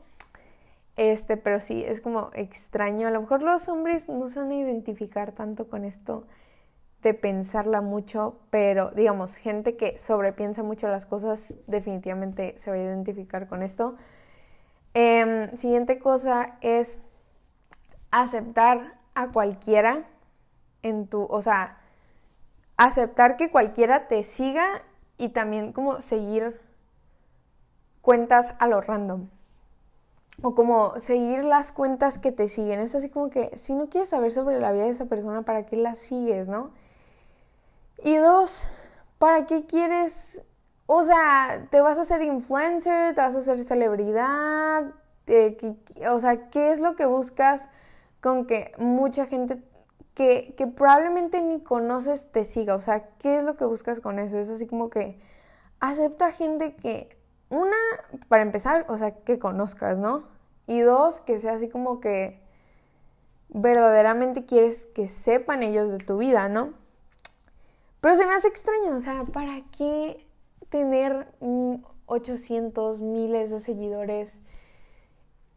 Este, 0.96 1.36
pero 1.36 1.60
sí, 1.60 1.84
es 1.86 2.00
como 2.00 2.30
extraño. 2.34 3.06
A 3.06 3.10
lo 3.12 3.20
mejor 3.20 3.42
los 3.42 3.68
hombres 3.68 4.08
no 4.08 4.26
se 4.26 4.40
van 4.40 4.50
a 4.50 4.56
identificar 4.56 5.32
tanto 5.32 5.68
con 5.68 5.84
esto 5.84 6.26
de 7.02 7.14
pensarla 7.14 7.80
mucho, 7.80 8.40
pero 8.50 8.90
digamos, 8.90 9.36
gente 9.36 9.76
que 9.76 9.96
sobrepiensa 9.96 10.64
mucho 10.64 10.88
las 10.88 11.06
cosas 11.06 11.56
definitivamente 11.68 12.54
se 12.58 12.70
va 12.70 12.76
a 12.76 12.80
identificar 12.80 13.48
con 13.48 13.62
esto. 13.62 13.96
Em, 15.00 15.56
siguiente 15.56 16.00
cosa 16.00 16.56
es 16.60 16.98
aceptar 18.10 18.98
a 19.14 19.28
cualquiera 19.28 20.08
en 20.82 21.06
tu, 21.06 21.22
o 21.30 21.40
sea, 21.40 21.78
aceptar 22.76 23.36
que 23.36 23.48
cualquiera 23.48 24.08
te 24.08 24.24
siga 24.24 24.82
y 25.16 25.28
también 25.28 25.72
como 25.72 26.02
seguir 26.02 26.60
cuentas 28.02 28.54
a 28.58 28.66
lo 28.66 28.80
random. 28.80 29.28
O 30.42 30.56
como 30.56 30.98
seguir 30.98 31.44
las 31.44 31.70
cuentas 31.70 32.18
que 32.18 32.32
te 32.32 32.48
siguen. 32.48 32.80
Es 32.80 32.96
así 32.96 33.08
como 33.08 33.30
que 33.30 33.56
si 33.56 33.76
no 33.76 33.88
quieres 33.88 34.08
saber 34.08 34.32
sobre 34.32 34.58
la 34.58 34.72
vida 34.72 34.82
de 34.82 34.90
esa 34.90 35.06
persona, 35.06 35.42
¿para 35.42 35.64
qué 35.64 35.76
la 35.76 35.94
sigues, 35.94 36.48
no? 36.48 36.72
Y 38.02 38.16
dos, 38.16 38.64
¿para 39.20 39.46
qué 39.46 39.64
quieres? 39.64 40.42
O 40.90 41.04
sea, 41.04 41.68
¿te 41.70 41.82
vas 41.82 41.98
a 41.98 42.02
hacer 42.02 42.22
influencer? 42.22 43.14
¿Te 43.14 43.20
vas 43.20 43.34
a 43.34 43.40
hacer 43.40 43.58
celebridad? 43.62 44.94
Eh, 45.26 45.76
o 46.10 46.18
sea, 46.18 46.48
¿qué 46.48 46.72
es 46.72 46.80
lo 46.80 46.96
que 46.96 47.04
buscas 47.04 47.68
con 48.22 48.46
que 48.46 48.72
mucha 48.78 49.26
gente 49.26 49.62
que, 50.14 50.54
que, 50.56 50.66
probablemente 50.66 51.42
ni 51.42 51.62
conoces 51.62 52.32
te 52.32 52.42
siga? 52.42 52.74
O 52.74 52.80
sea, 52.80 53.10
¿qué 53.18 53.36
es 53.36 53.44
lo 53.44 53.58
que 53.58 53.66
buscas 53.66 54.00
con 54.00 54.18
eso? 54.18 54.38
Es 54.38 54.48
así 54.48 54.66
como 54.66 54.88
que 54.88 55.20
acepta 55.78 56.32
gente 56.32 56.74
que, 56.74 57.18
una, 57.50 57.76
para 58.28 58.42
empezar, 58.42 58.86
o 58.88 58.96
sea, 58.96 59.10
que 59.10 59.38
conozcas, 59.38 59.98
¿no? 59.98 60.24
Y 60.66 60.80
dos, 60.80 61.20
que 61.20 61.38
sea 61.38 61.52
así 61.52 61.68
como 61.68 62.00
que 62.00 62.40
verdaderamente 63.50 64.46
quieres 64.46 64.86
que 64.86 65.06
sepan 65.06 65.62
ellos 65.62 65.90
de 65.90 65.98
tu 65.98 66.16
vida, 66.16 66.48
¿no? 66.48 66.72
Pero 68.00 68.16
se 68.16 68.26
me 68.26 68.32
hace 68.32 68.48
extraño, 68.48 68.96
o 68.96 69.00
sea, 69.00 69.24
¿para 69.24 69.60
qué 69.76 70.27
tener 70.68 71.28
800 72.06 73.00
miles 73.00 73.50
de 73.50 73.60
seguidores? 73.60 74.38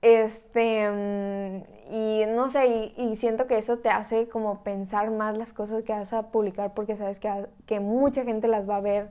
Este, 0.02 0.90
mm, 0.90 1.94
y 1.94 2.26
no 2.28 2.50
sé, 2.50 2.94
y, 2.98 3.16
siento 3.18 3.46
que 3.48 3.58
eso 3.58 3.78
te 3.80 3.90
hace 3.90 4.28
como 4.28 4.64
pensar 4.64 5.12
más 5.12 5.38
las 5.38 5.54
cosas 5.54 5.84
que 5.84 5.94
vas 5.94 6.12
a 6.14 6.32
publicar 6.32 6.74
porque 6.74 6.96
sabes 6.96 7.20
que, 7.20 7.48
que 7.68 7.80
mucha 7.80 8.24
gente 8.24 8.48
las 8.48 8.68
va 8.68 8.78
a 8.78 8.82
ver 8.82 9.10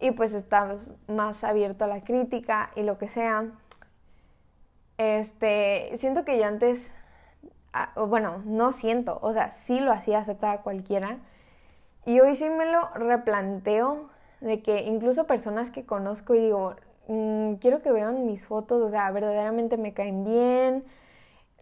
y 0.00 0.12
pues 0.12 0.32
estás 0.32 0.88
más 1.08 1.44
abierto 1.44 1.84
a 1.84 1.88
la 1.88 2.02
crítica 2.02 2.70
y 2.76 2.82
lo 2.82 2.98
que 2.98 3.08
sea. 3.08 3.52
Este, 4.96 5.92
siento 5.96 6.24
que 6.24 6.38
yo 6.38 6.46
antes, 6.46 6.94
ah, 7.72 7.92
bueno, 8.06 8.42
no 8.46 8.72
siento, 8.72 9.18
o 9.22 9.32
sea, 9.32 9.50
sí 9.50 9.80
lo 9.80 9.92
hacía 9.92 10.18
aceptar 10.18 10.58
a 10.58 10.62
cualquiera 10.62 11.18
y 12.06 12.20
hoy 12.20 12.36
sí 12.36 12.48
me 12.50 12.66
lo 12.66 12.88
replanteo 12.94 14.08
de 14.44 14.62
que 14.62 14.82
incluso 14.82 15.26
personas 15.26 15.70
que 15.70 15.84
conozco 15.86 16.34
y 16.34 16.40
digo, 16.40 16.76
mm, 17.08 17.54
quiero 17.54 17.82
que 17.82 17.90
vean 17.92 18.26
mis 18.26 18.46
fotos, 18.46 18.82
o 18.82 18.90
sea, 18.90 19.10
verdaderamente 19.10 19.76
me 19.76 19.94
caen 19.94 20.24
bien, 20.24 20.84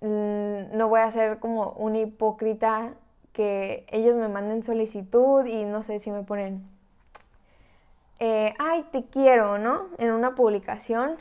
mm, 0.00 0.76
no 0.76 0.88
voy 0.88 1.00
a 1.00 1.10
ser 1.10 1.38
como 1.38 1.72
una 1.72 2.00
hipócrita 2.00 2.94
que 3.32 3.86
ellos 3.90 4.16
me 4.16 4.28
manden 4.28 4.62
solicitud 4.62 5.46
y 5.46 5.64
no 5.64 5.82
sé 5.82 5.98
si 6.00 6.10
me 6.10 6.22
ponen, 6.24 6.62
eh, 8.18 8.54
ay, 8.58 8.84
te 8.92 9.04
quiero, 9.06 9.58
¿no? 9.58 9.86
En 9.98 10.12
una 10.12 10.34
publicación 10.34 11.16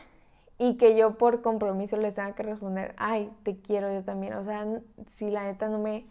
y 0.58 0.78
que 0.78 0.96
yo 0.98 1.18
por 1.18 1.42
compromiso 1.42 1.98
les 1.98 2.16
tenga 2.16 2.34
que 2.36 2.44
responder, 2.44 2.94
ay, 2.98 3.32
te 3.44 3.58
quiero 3.62 3.94
yo 3.94 4.04
también, 4.04 4.34
o 4.34 4.44
sea, 4.44 4.66
si 5.12 5.32
la 5.32 5.44
neta 5.44 5.70
no 5.70 5.80
me 5.80 6.06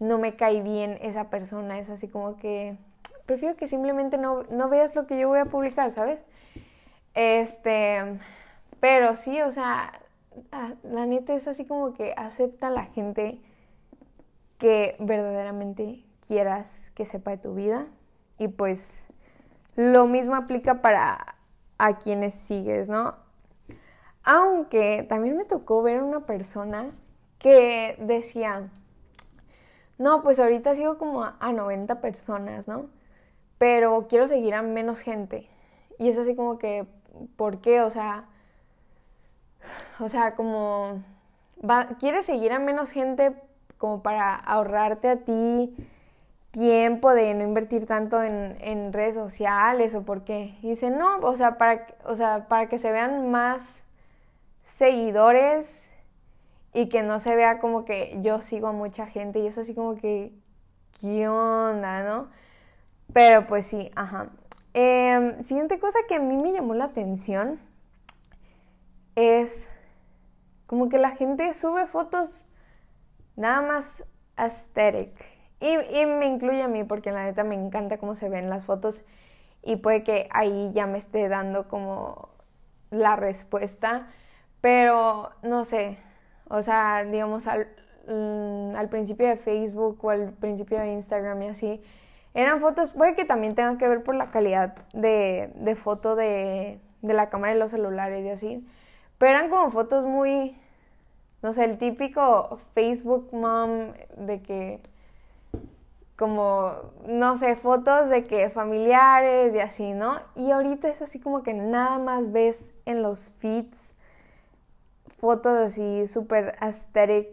no 0.00 0.18
me 0.18 0.34
cae 0.34 0.62
bien 0.62 0.98
esa 1.02 1.30
persona. 1.30 1.78
Es 1.78 1.90
así 1.90 2.08
como 2.08 2.36
que 2.36 2.76
prefiero 3.30 3.54
que 3.54 3.68
simplemente 3.68 4.18
no, 4.18 4.42
veas 4.68 4.96
lo 4.96 5.06
que 5.06 5.16
yo 5.16 5.28
voy 5.28 5.38
a 5.38 5.44
publicar, 5.44 5.92
¿sabes? 5.92 6.18
Este, 7.14 8.18
pero 8.80 9.14
sí, 9.14 9.40
o 9.40 9.52
sea, 9.52 10.00
la 10.82 11.06
neta 11.06 11.34
es 11.34 11.46
así 11.46 11.64
como 11.64 11.94
que 11.94 12.12
acepta 12.16 12.70
la 12.70 12.86
gente 12.86 13.40
que 14.58 14.96
verdaderamente 14.98 16.04
quieras 16.26 16.90
que 16.96 17.04
sepa 17.04 17.30
de 17.30 17.36
tu 17.36 17.54
vida. 17.54 17.86
Y 18.36 18.48
pues 18.48 19.06
lo 19.76 20.08
mismo 20.08 20.34
aplica 20.34 20.82
para 20.82 21.36
a 21.78 21.98
quienes 21.98 22.34
sigues, 22.34 22.88
¿no? 22.88 23.14
Aunque 24.24 25.06
también 25.08 25.36
me 25.36 25.44
tocó 25.44 25.84
ver 25.84 26.02
una 26.02 26.26
persona 26.26 26.90
que 27.38 27.94
decía, 28.00 28.70
no, 29.98 30.20
pues 30.24 30.40
ahorita 30.40 30.74
sigo 30.74 30.98
como 30.98 31.22
a, 31.22 31.52
90 31.52 32.00
personas, 32.00 32.66
¿no? 32.66 32.90
Pero 33.60 34.06
quiero 34.08 34.26
seguir 34.26 34.54
a 34.54 34.62
menos 34.62 35.00
gente. 35.00 35.46
Y 35.98 36.08
es 36.08 36.16
así 36.16 36.34
como 36.34 36.56
que, 36.56 36.86
¿por 37.36 37.60
qué? 37.60 37.82
O 37.82 37.90
sea, 37.90 38.24
o 39.98 40.08
sea, 40.08 40.34
como, 40.34 41.02
¿quieres 41.98 42.24
seguir 42.24 42.52
a 42.52 42.58
menos 42.58 42.90
gente 42.90 43.34
como 43.76 44.02
para 44.02 44.34
ahorrarte 44.34 45.10
a 45.10 45.16
ti 45.16 45.76
tiempo 46.52 47.12
de 47.12 47.34
no 47.34 47.44
invertir 47.44 47.84
tanto 47.84 48.22
en, 48.22 48.92
redes 48.94 49.14
sociales 49.14 49.94
o 49.94 50.04
por 50.04 50.24
qué? 50.24 50.56
Dice, 50.62 50.90
no, 50.90 51.18
o 51.18 51.36
sea, 51.36 51.58
para, 51.58 51.86
o 52.06 52.14
sea, 52.14 52.48
para 52.48 52.70
que 52.70 52.78
se 52.78 52.92
vean 52.92 53.30
más 53.30 53.84
seguidores 54.62 55.92
y 56.72 56.88
que 56.88 57.02
no 57.02 57.20
se 57.20 57.36
vea 57.36 57.58
como 57.58 57.84
que 57.84 58.16
yo 58.22 58.40
sigo 58.40 58.68
a 58.68 58.72
mucha 58.72 59.06
gente 59.06 59.40
y 59.40 59.48
es 59.48 59.58
así 59.58 59.74
como 59.74 59.96
que, 59.96 60.32
¿qué 60.98 61.28
onda, 61.28 62.02
no? 62.04 62.28
Pero 63.12 63.46
pues 63.46 63.66
sí, 63.66 63.90
ajá. 63.94 64.30
Em, 64.72 65.42
siguiente 65.42 65.78
cosa 65.80 65.98
que 66.08 66.14
a 66.14 66.20
mí 66.20 66.36
me 66.36 66.52
llamó 66.52 66.74
la 66.74 66.84
atención 66.84 67.60
es 69.16 69.70
como 70.66 70.88
que 70.88 70.98
la 70.98 71.10
gente 71.10 71.52
sube 71.52 71.86
fotos 71.88 72.46
nada 73.36 73.62
más 73.62 74.04
aesthetic. 74.36 75.12
Y, 75.60 76.06
me 76.06 76.26
incluye 76.26 76.62
a 76.62 76.68
mí 76.68 76.84
porque 76.84 77.12
la 77.12 77.24
neta 77.24 77.44
me 77.44 77.54
encanta 77.54 77.98
cómo 77.98 78.14
se 78.14 78.28
ven 78.28 78.48
las 78.48 78.64
fotos 78.64 79.02
y 79.62 79.76
puede 79.76 80.04
que 80.04 80.28
ahí 80.30 80.70
ya 80.72 80.86
me 80.86 80.96
esté 80.96 81.28
dando 81.28 81.68
como 81.68 82.30
la 82.90 83.16
respuesta. 83.16 84.08
Pero 84.60 85.30
no 85.42 85.64
sé, 85.64 85.98
o 86.48 86.62
sea, 86.62 87.04
digamos, 87.04 87.46
mm, 87.46 88.76
al, 88.76 88.88
principio 88.90 89.26
de 89.28 89.36
Facebook 89.36 90.04
o 90.04 90.10
al 90.10 90.32
principio 90.34 90.78
de 90.78 90.92
Instagram 90.94 91.42
y 91.42 91.48
así, 91.48 91.82
eran 92.34 92.60
fotos, 92.60 92.90
puede 92.90 93.14
que 93.16 93.24
también 93.24 93.54
tengan 93.54 93.78
que 93.78 93.88
ver 93.88 94.02
por 94.02 94.14
la 94.14 94.30
calidad 94.30 94.74
de, 94.92 95.52
de 95.54 95.74
foto 95.76 96.16
de, 96.16 96.80
de 97.02 97.14
la 97.14 97.30
cámara 97.30 97.52
de 97.52 97.58
los 97.58 97.70
celulares 97.70 98.24
y 98.24 98.30
así, 98.30 98.66
pero 99.18 99.32
eran 99.32 99.50
como 99.50 99.70
fotos 99.70 100.04
muy, 100.04 100.56
no 101.42 101.52
sé, 101.52 101.64
el 101.64 101.78
típico 101.78 102.58
Facebook 102.72 103.30
mom 103.32 103.92
de 104.16 104.42
que 104.42 104.80
como, 106.16 106.74
no 107.06 107.38
sé, 107.38 107.56
fotos 107.56 108.10
de 108.10 108.24
que 108.24 108.50
familiares 108.50 109.54
y 109.54 109.60
así, 109.60 109.92
¿no? 109.94 110.20
Y 110.36 110.50
ahorita 110.50 110.88
es 110.88 111.00
así 111.00 111.18
como 111.18 111.42
que 111.42 111.54
nada 111.54 111.98
más 111.98 112.30
ves 112.30 112.74
en 112.84 113.02
los 113.02 113.30
feeds 113.30 113.94
fotos 115.20 115.56
así 115.56 116.06
súper 116.06 116.56
aesthetic 116.60 117.28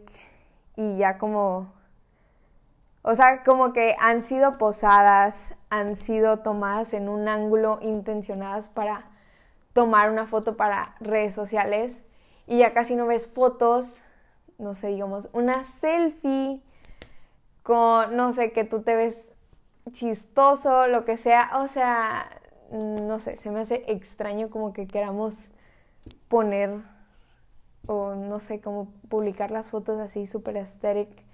y 0.75 0.97
ya 0.97 1.17
como... 1.17 1.76
O 3.09 3.15
sea, 3.15 3.41
como 3.43 3.71
que 3.71 3.95
han 4.01 4.21
sido 4.21 4.57
posadas, 4.57 5.55
han 5.69 5.95
sido 5.95 6.39
tomadas 6.39 6.93
en 6.93 7.07
un 7.07 7.29
ángulo 7.29 7.79
intencionadas 7.81 8.67
para 8.67 9.05
tomar 9.71 10.11
una 10.11 10.25
foto 10.25 10.57
para 10.57 10.93
redes 10.99 11.33
sociales 11.33 12.03
y 12.47 12.57
ya 12.57 12.73
casi 12.73 12.97
no 12.97 13.05
ves 13.05 13.25
fotos, 13.25 14.03
no 14.57 14.75
sé, 14.75 14.87
digamos, 14.87 15.29
una 15.31 15.63
selfie 15.63 16.61
con, 17.63 18.17
no 18.17 18.33
sé, 18.33 18.51
que 18.51 18.65
tú 18.65 18.81
te 18.81 18.97
ves 18.97 19.29
chistoso, 19.93 20.87
lo 20.87 21.05
que 21.05 21.15
sea, 21.15 21.51
o 21.61 21.69
sea, 21.69 22.29
no 22.73 23.19
sé, 23.19 23.37
se 23.37 23.51
me 23.51 23.61
hace 23.61 23.85
extraño 23.87 24.49
como 24.49 24.73
que 24.73 24.85
queramos 24.85 25.51
poner 26.27 26.81
o 27.85 28.15
no 28.15 28.41
sé, 28.41 28.59
cómo 28.59 28.91
publicar 29.07 29.49
las 29.49 29.69
fotos 29.69 29.97
así 30.01 30.27
súper 30.27 30.57
aesthetic. 30.57 31.26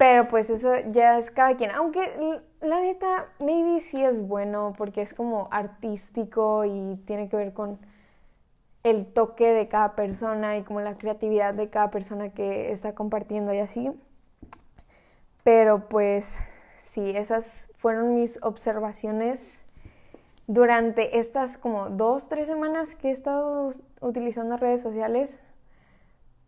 Pero 0.00 0.28
pues 0.28 0.48
eso 0.48 0.72
ya 0.92 1.18
es 1.18 1.30
cada 1.30 1.58
quien. 1.58 1.72
Aunque 1.72 2.40
la 2.62 2.80
neta, 2.80 3.26
maybe 3.44 3.80
sí 3.80 4.02
es 4.02 4.26
bueno 4.26 4.72
porque 4.78 5.02
es 5.02 5.12
como 5.12 5.48
artístico 5.50 6.64
y 6.64 6.96
tiene 7.04 7.28
que 7.28 7.36
ver 7.36 7.52
con 7.52 7.78
el 8.82 9.04
toque 9.04 9.52
de 9.52 9.68
cada 9.68 9.96
persona 9.96 10.56
y 10.56 10.62
como 10.62 10.80
la 10.80 10.96
creatividad 10.96 11.52
de 11.52 11.68
cada 11.68 11.90
persona 11.90 12.30
que 12.30 12.72
está 12.72 12.94
compartiendo 12.94 13.52
y 13.52 13.58
así. 13.58 13.92
Pero 15.44 15.90
pues 15.90 16.40
sí, 16.78 17.10
esas 17.10 17.68
fueron 17.76 18.14
mis 18.14 18.42
observaciones 18.42 19.64
durante 20.46 21.18
estas 21.18 21.58
como 21.58 21.90
dos, 21.90 22.26
tres 22.26 22.46
semanas 22.46 22.94
que 22.94 23.08
he 23.08 23.12
estado 23.12 23.70
utilizando 24.00 24.56
redes 24.56 24.80
sociales. 24.80 25.42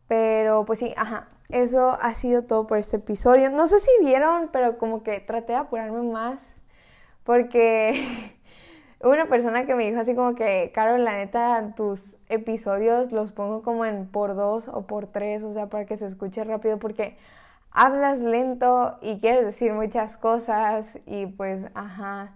Pero 0.09 0.65
pues 0.65 0.79
sí, 0.79 0.95
ajá, 0.97 1.29
eso 1.53 1.99
ha 2.01 2.15
sido 2.15 2.43
todo 2.45 2.67
por 2.67 2.79
este 2.79 2.97
episodio. 2.97 3.51
No 3.51 3.67
sé 3.67 3.79
si 3.79 3.91
vieron, 4.01 4.51
pero 4.53 4.79
como 4.79 5.03
que 5.03 5.21
traté 5.21 5.53
de 5.53 5.59
apurarme 5.59 6.03
más 6.03 6.57
porque 7.25 8.35
una 9.01 9.27
persona 9.27 9.67
que 9.67 9.75
me 9.75 9.85
dijo 9.85 10.01
así 10.01 10.15
como 10.15 10.35
que, 10.35 10.73
Caro, 10.75 10.99
la 10.99 11.13
neta, 11.13 11.75
tus 11.77 12.17
episodios 12.29 13.13
los 13.13 13.33
pongo 13.33 13.63
como 13.63 13.85
en 13.85 14.07
por 14.07 14.35
dos 14.35 14.69
o 14.69 14.87
por 14.87 15.07
tres, 15.07 15.45
o 15.45 15.53
sea, 15.53 15.69
para 15.69 15.87
que 15.87 15.97
se 15.97 16.07
escuche 16.07 16.45
rápido 16.45 16.79
porque 16.79 17.17
hablas 17.71 18.19
lento 18.19 18.99
y 19.01 19.19
quieres 19.19 19.45
decir 19.45 19.73
muchas 19.73 20.17
cosas 20.17 20.99
y 21.07 21.27
pues, 21.27 21.67
ajá. 21.75 22.33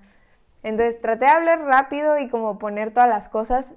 Entonces 0.62 1.00
traté 1.00 1.26
de 1.26 1.30
hablar 1.30 1.60
rápido 1.60 2.18
y 2.18 2.28
como 2.28 2.58
poner 2.58 2.92
todas 2.92 3.08
las 3.08 3.28
cosas. 3.28 3.74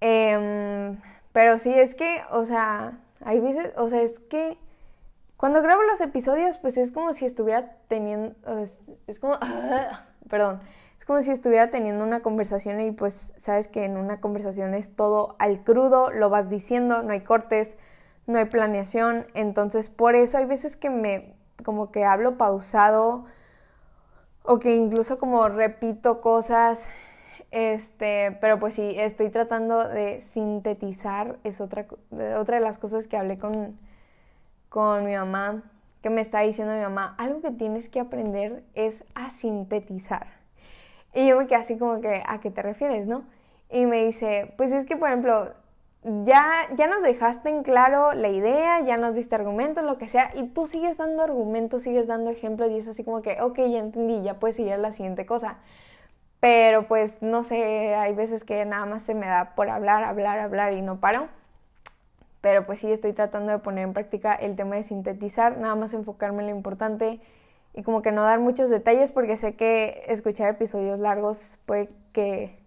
Em, 0.00 1.00
pero 1.32 1.58
sí, 1.58 1.72
es 1.72 1.94
que, 1.94 2.22
o 2.30 2.44
sea, 2.44 2.98
hay 3.24 3.40
veces, 3.40 3.72
o 3.76 3.88
sea, 3.88 4.02
es 4.02 4.18
que 4.18 4.58
cuando 5.36 5.60
grabo 5.62 5.82
los 5.82 6.00
episodios, 6.00 6.58
pues 6.58 6.76
es 6.76 6.92
como 6.92 7.12
si 7.12 7.24
estuviera 7.24 7.76
teniendo, 7.88 8.36
es, 9.06 9.18
como, 9.18 9.38
perdón, 10.30 10.60
es 10.96 11.04
como 11.04 11.20
si 11.20 11.30
estuviera 11.32 11.68
teniendo 11.68 12.04
una 12.04 12.20
conversación 12.20 12.80
y 12.80 12.92
pues 12.92 13.32
sabes 13.36 13.66
que 13.66 13.84
en 13.84 13.96
una 13.96 14.20
conversación 14.20 14.74
es 14.74 14.94
todo 14.94 15.34
al 15.38 15.64
crudo, 15.64 16.10
lo 16.10 16.30
vas 16.30 16.48
diciendo, 16.48 17.02
no 17.02 17.12
hay 17.12 17.22
cortes, 17.22 17.76
no 18.26 18.38
hay 18.38 18.44
planeación, 18.44 19.26
entonces 19.34 19.90
por 19.90 20.14
eso 20.14 20.38
hay 20.38 20.44
veces 20.44 20.76
que 20.76 20.90
me 20.90 21.34
como 21.64 21.90
que 21.90 22.04
hablo 22.04 22.38
pausado 22.38 23.24
o 24.44 24.58
que 24.58 24.76
incluso 24.76 25.18
como 25.18 25.48
repito 25.48 26.20
cosas, 26.20 26.88
este, 27.52 28.38
pero 28.40 28.58
pues 28.58 28.74
sí, 28.74 28.94
estoy 28.96 29.28
tratando 29.28 29.86
de 29.86 30.22
sintetizar, 30.22 31.38
es 31.44 31.60
otra, 31.60 31.86
otra 32.38 32.56
de 32.56 32.60
las 32.60 32.78
cosas 32.78 33.06
que 33.06 33.18
hablé 33.18 33.36
con, 33.36 33.78
con 34.70 35.04
mi 35.04 35.14
mamá, 35.14 35.62
que 36.02 36.08
me 36.08 36.22
está 36.22 36.40
diciendo 36.40 36.74
mi 36.74 36.80
mamá, 36.80 37.14
algo 37.18 37.42
que 37.42 37.50
tienes 37.50 37.90
que 37.90 38.00
aprender 38.00 38.64
es 38.74 39.04
a 39.14 39.28
sintetizar. 39.28 40.28
Y 41.14 41.28
yo 41.28 41.36
me 41.36 41.46
quedé 41.46 41.56
así 41.56 41.76
como 41.76 42.00
que, 42.00 42.22
¿a 42.26 42.40
qué 42.40 42.50
te 42.50 42.62
refieres, 42.62 43.06
no? 43.06 43.24
Y 43.70 43.84
me 43.84 44.02
dice, 44.06 44.54
pues 44.56 44.72
es 44.72 44.86
que, 44.86 44.96
por 44.96 45.08
ejemplo, 45.08 45.52
ya, 46.24 46.44
ya 46.74 46.86
nos 46.86 47.02
dejaste 47.02 47.50
en 47.50 47.62
claro 47.62 48.14
la 48.14 48.28
idea, 48.28 48.80
ya 48.80 48.96
nos 48.96 49.14
diste 49.14 49.34
argumentos, 49.34 49.84
lo 49.84 49.98
que 49.98 50.08
sea, 50.08 50.32
y 50.34 50.48
tú 50.48 50.66
sigues 50.66 50.96
dando 50.96 51.22
argumentos, 51.22 51.82
sigues 51.82 52.06
dando 52.06 52.30
ejemplos 52.30 52.70
y 52.70 52.78
es 52.78 52.88
así 52.88 53.04
como 53.04 53.20
que, 53.20 53.42
ok, 53.42 53.58
ya 53.58 53.78
entendí, 53.78 54.22
ya 54.22 54.40
puedes 54.40 54.56
seguir 54.56 54.72
a 54.72 54.78
la 54.78 54.92
siguiente 54.92 55.26
cosa. 55.26 55.58
Pero 56.42 56.88
pues 56.88 57.18
no 57.20 57.44
sé, 57.44 57.94
hay 57.94 58.14
veces 58.14 58.42
que 58.42 58.64
nada 58.64 58.84
más 58.84 59.04
se 59.04 59.14
me 59.14 59.28
da 59.28 59.54
por 59.54 59.70
hablar, 59.70 60.02
hablar, 60.02 60.40
hablar 60.40 60.72
y 60.72 60.82
no 60.82 60.98
paro. 60.98 61.28
Pero 62.40 62.66
pues 62.66 62.80
sí, 62.80 62.90
estoy 62.90 63.12
tratando 63.12 63.52
de 63.52 63.60
poner 63.60 63.84
en 63.84 63.92
práctica 63.92 64.34
el 64.34 64.56
tema 64.56 64.74
de 64.74 64.82
sintetizar, 64.82 65.56
nada 65.58 65.76
más 65.76 65.94
enfocarme 65.94 66.42
en 66.42 66.50
lo 66.50 66.56
importante 66.56 67.20
y 67.74 67.84
como 67.84 68.02
que 68.02 68.10
no 68.10 68.24
dar 68.24 68.40
muchos 68.40 68.70
detalles 68.70 69.12
porque 69.12 69.36
sé 69.36 69.54
que 69.54 70.02
escuchar 70.08 70.50
episodios 70.50 70.98
largos 70.98 71.60
puede 71.64 71.90
que 72.12 72.58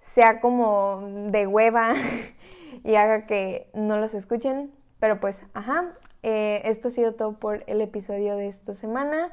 sea 0.00 0.38
como 0.38 1.00
de 1.30 1.46
hueva 1.46 1.94
y 2.84 2.96
haga 2.96 3.24
que 3.24 3.70
no 3.72 3.96
los 3.96 4.12
escuchen. 4.12 4.74
Pero 4.98 5.20
pues, 5.20 5.44
ajá, 5.54 5.94
eh, 6.22 6.60
esto 6.66 6.88
ha 6.88 6.90
sido 6.90 7.14
todo 7.14 7.32
por 7.32 7.64
el 7.66 7.80
episodio 7.80 8.36
de 8.36 8.48
esta 8.48 8.74
semana. 8.74 9.32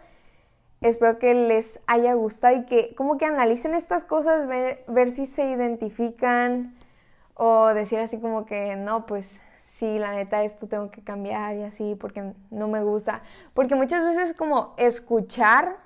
Espero 0.82 1.18
que 1.18 1.34
les 1.34 1.80
haya 1.88 2.13
gustado 2.13 2.56
y 2.56 2.66
que 2.66 2.94
como 2.96 3.18
que 3.18 3.26
analicen 3.26 3.74
estas 3.74 4.04
cosas, 4.04 4.48
ver, 4.48 5.10
si 5.10 5.26
se 5.26 5.50
identifican 5.50 6.76
o 7.34 7.68
decir 7.68 8.00
así 8.00 8.20
como 8.20 8.46
que 8.46 8.76
no, 8.76 9.08
pues 9.08 9.42
sí, 9.66 9.98
la 9.98 10.13
neta, 10.13 10.44
esto 10.44 10.68
tengo 10.68 10.92
que 10.92 11.04
cambiar 11.04 11.56
y 11.56 11.63
así 11.63 11.96
porque 11.96 12.34
no 12.52 12.68
me 12.68 12.84
gusta. 12.84 13.24
Porque 13.54 13.76
muchas 13.76 14.04
veces 14.04 14.34
como 14.34 14.76
escuchar, 14.78 15.78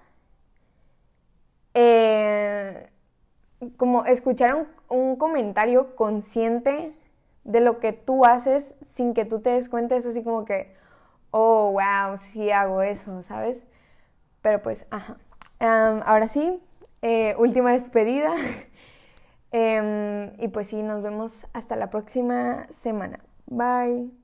eh, 1.73 2.89
como 3.77 4.05
escuchar 4.05 4.67
un, 4.89 5.15
comentario 5.15 5.95
consciente 5.95 6.93
de 7.45 7.61
lo 7.61 7.79
que 7.79 7.93
tú 7.93 8.25
haces 8.25 8.75
sin 8.89 9.13
que 9.13 9.23
tú 9.23 9.39
te 9.39 9.51
des 9.51 9.69
cuenta, 9.69 9.95
es 9.95 10.05
así 10.05 10.21
como 10.21 10.43
que, 10.43 10.75
oh, 11.31 11.71
wow, 11.71 12.17
sí 12.17 12.51
hago 12.51 12.81
eso, 12.81 13.23
¿sabes? 13.23 13.63
Pero 14.41 14.61
pues, 14.61 14.85
ajá. 14.89 15.17
ahora 15.59 16.27
sí, 16.27 16.59
eh, 17.01 17.35
última 17.37 17.71
despedida. 17.71 18.33
Em, 19.53 20.31
y 20.39 20.47
pues 20.47 20.69
sí, 20.69 20.81
nos 20.81 21.01
vemos 21.03 21.45
hasta 21.51 21.75
la 21.75 21.89
próxima 21.89 22.63
semana. 22.69 23.19
Bye. 23.47 24.20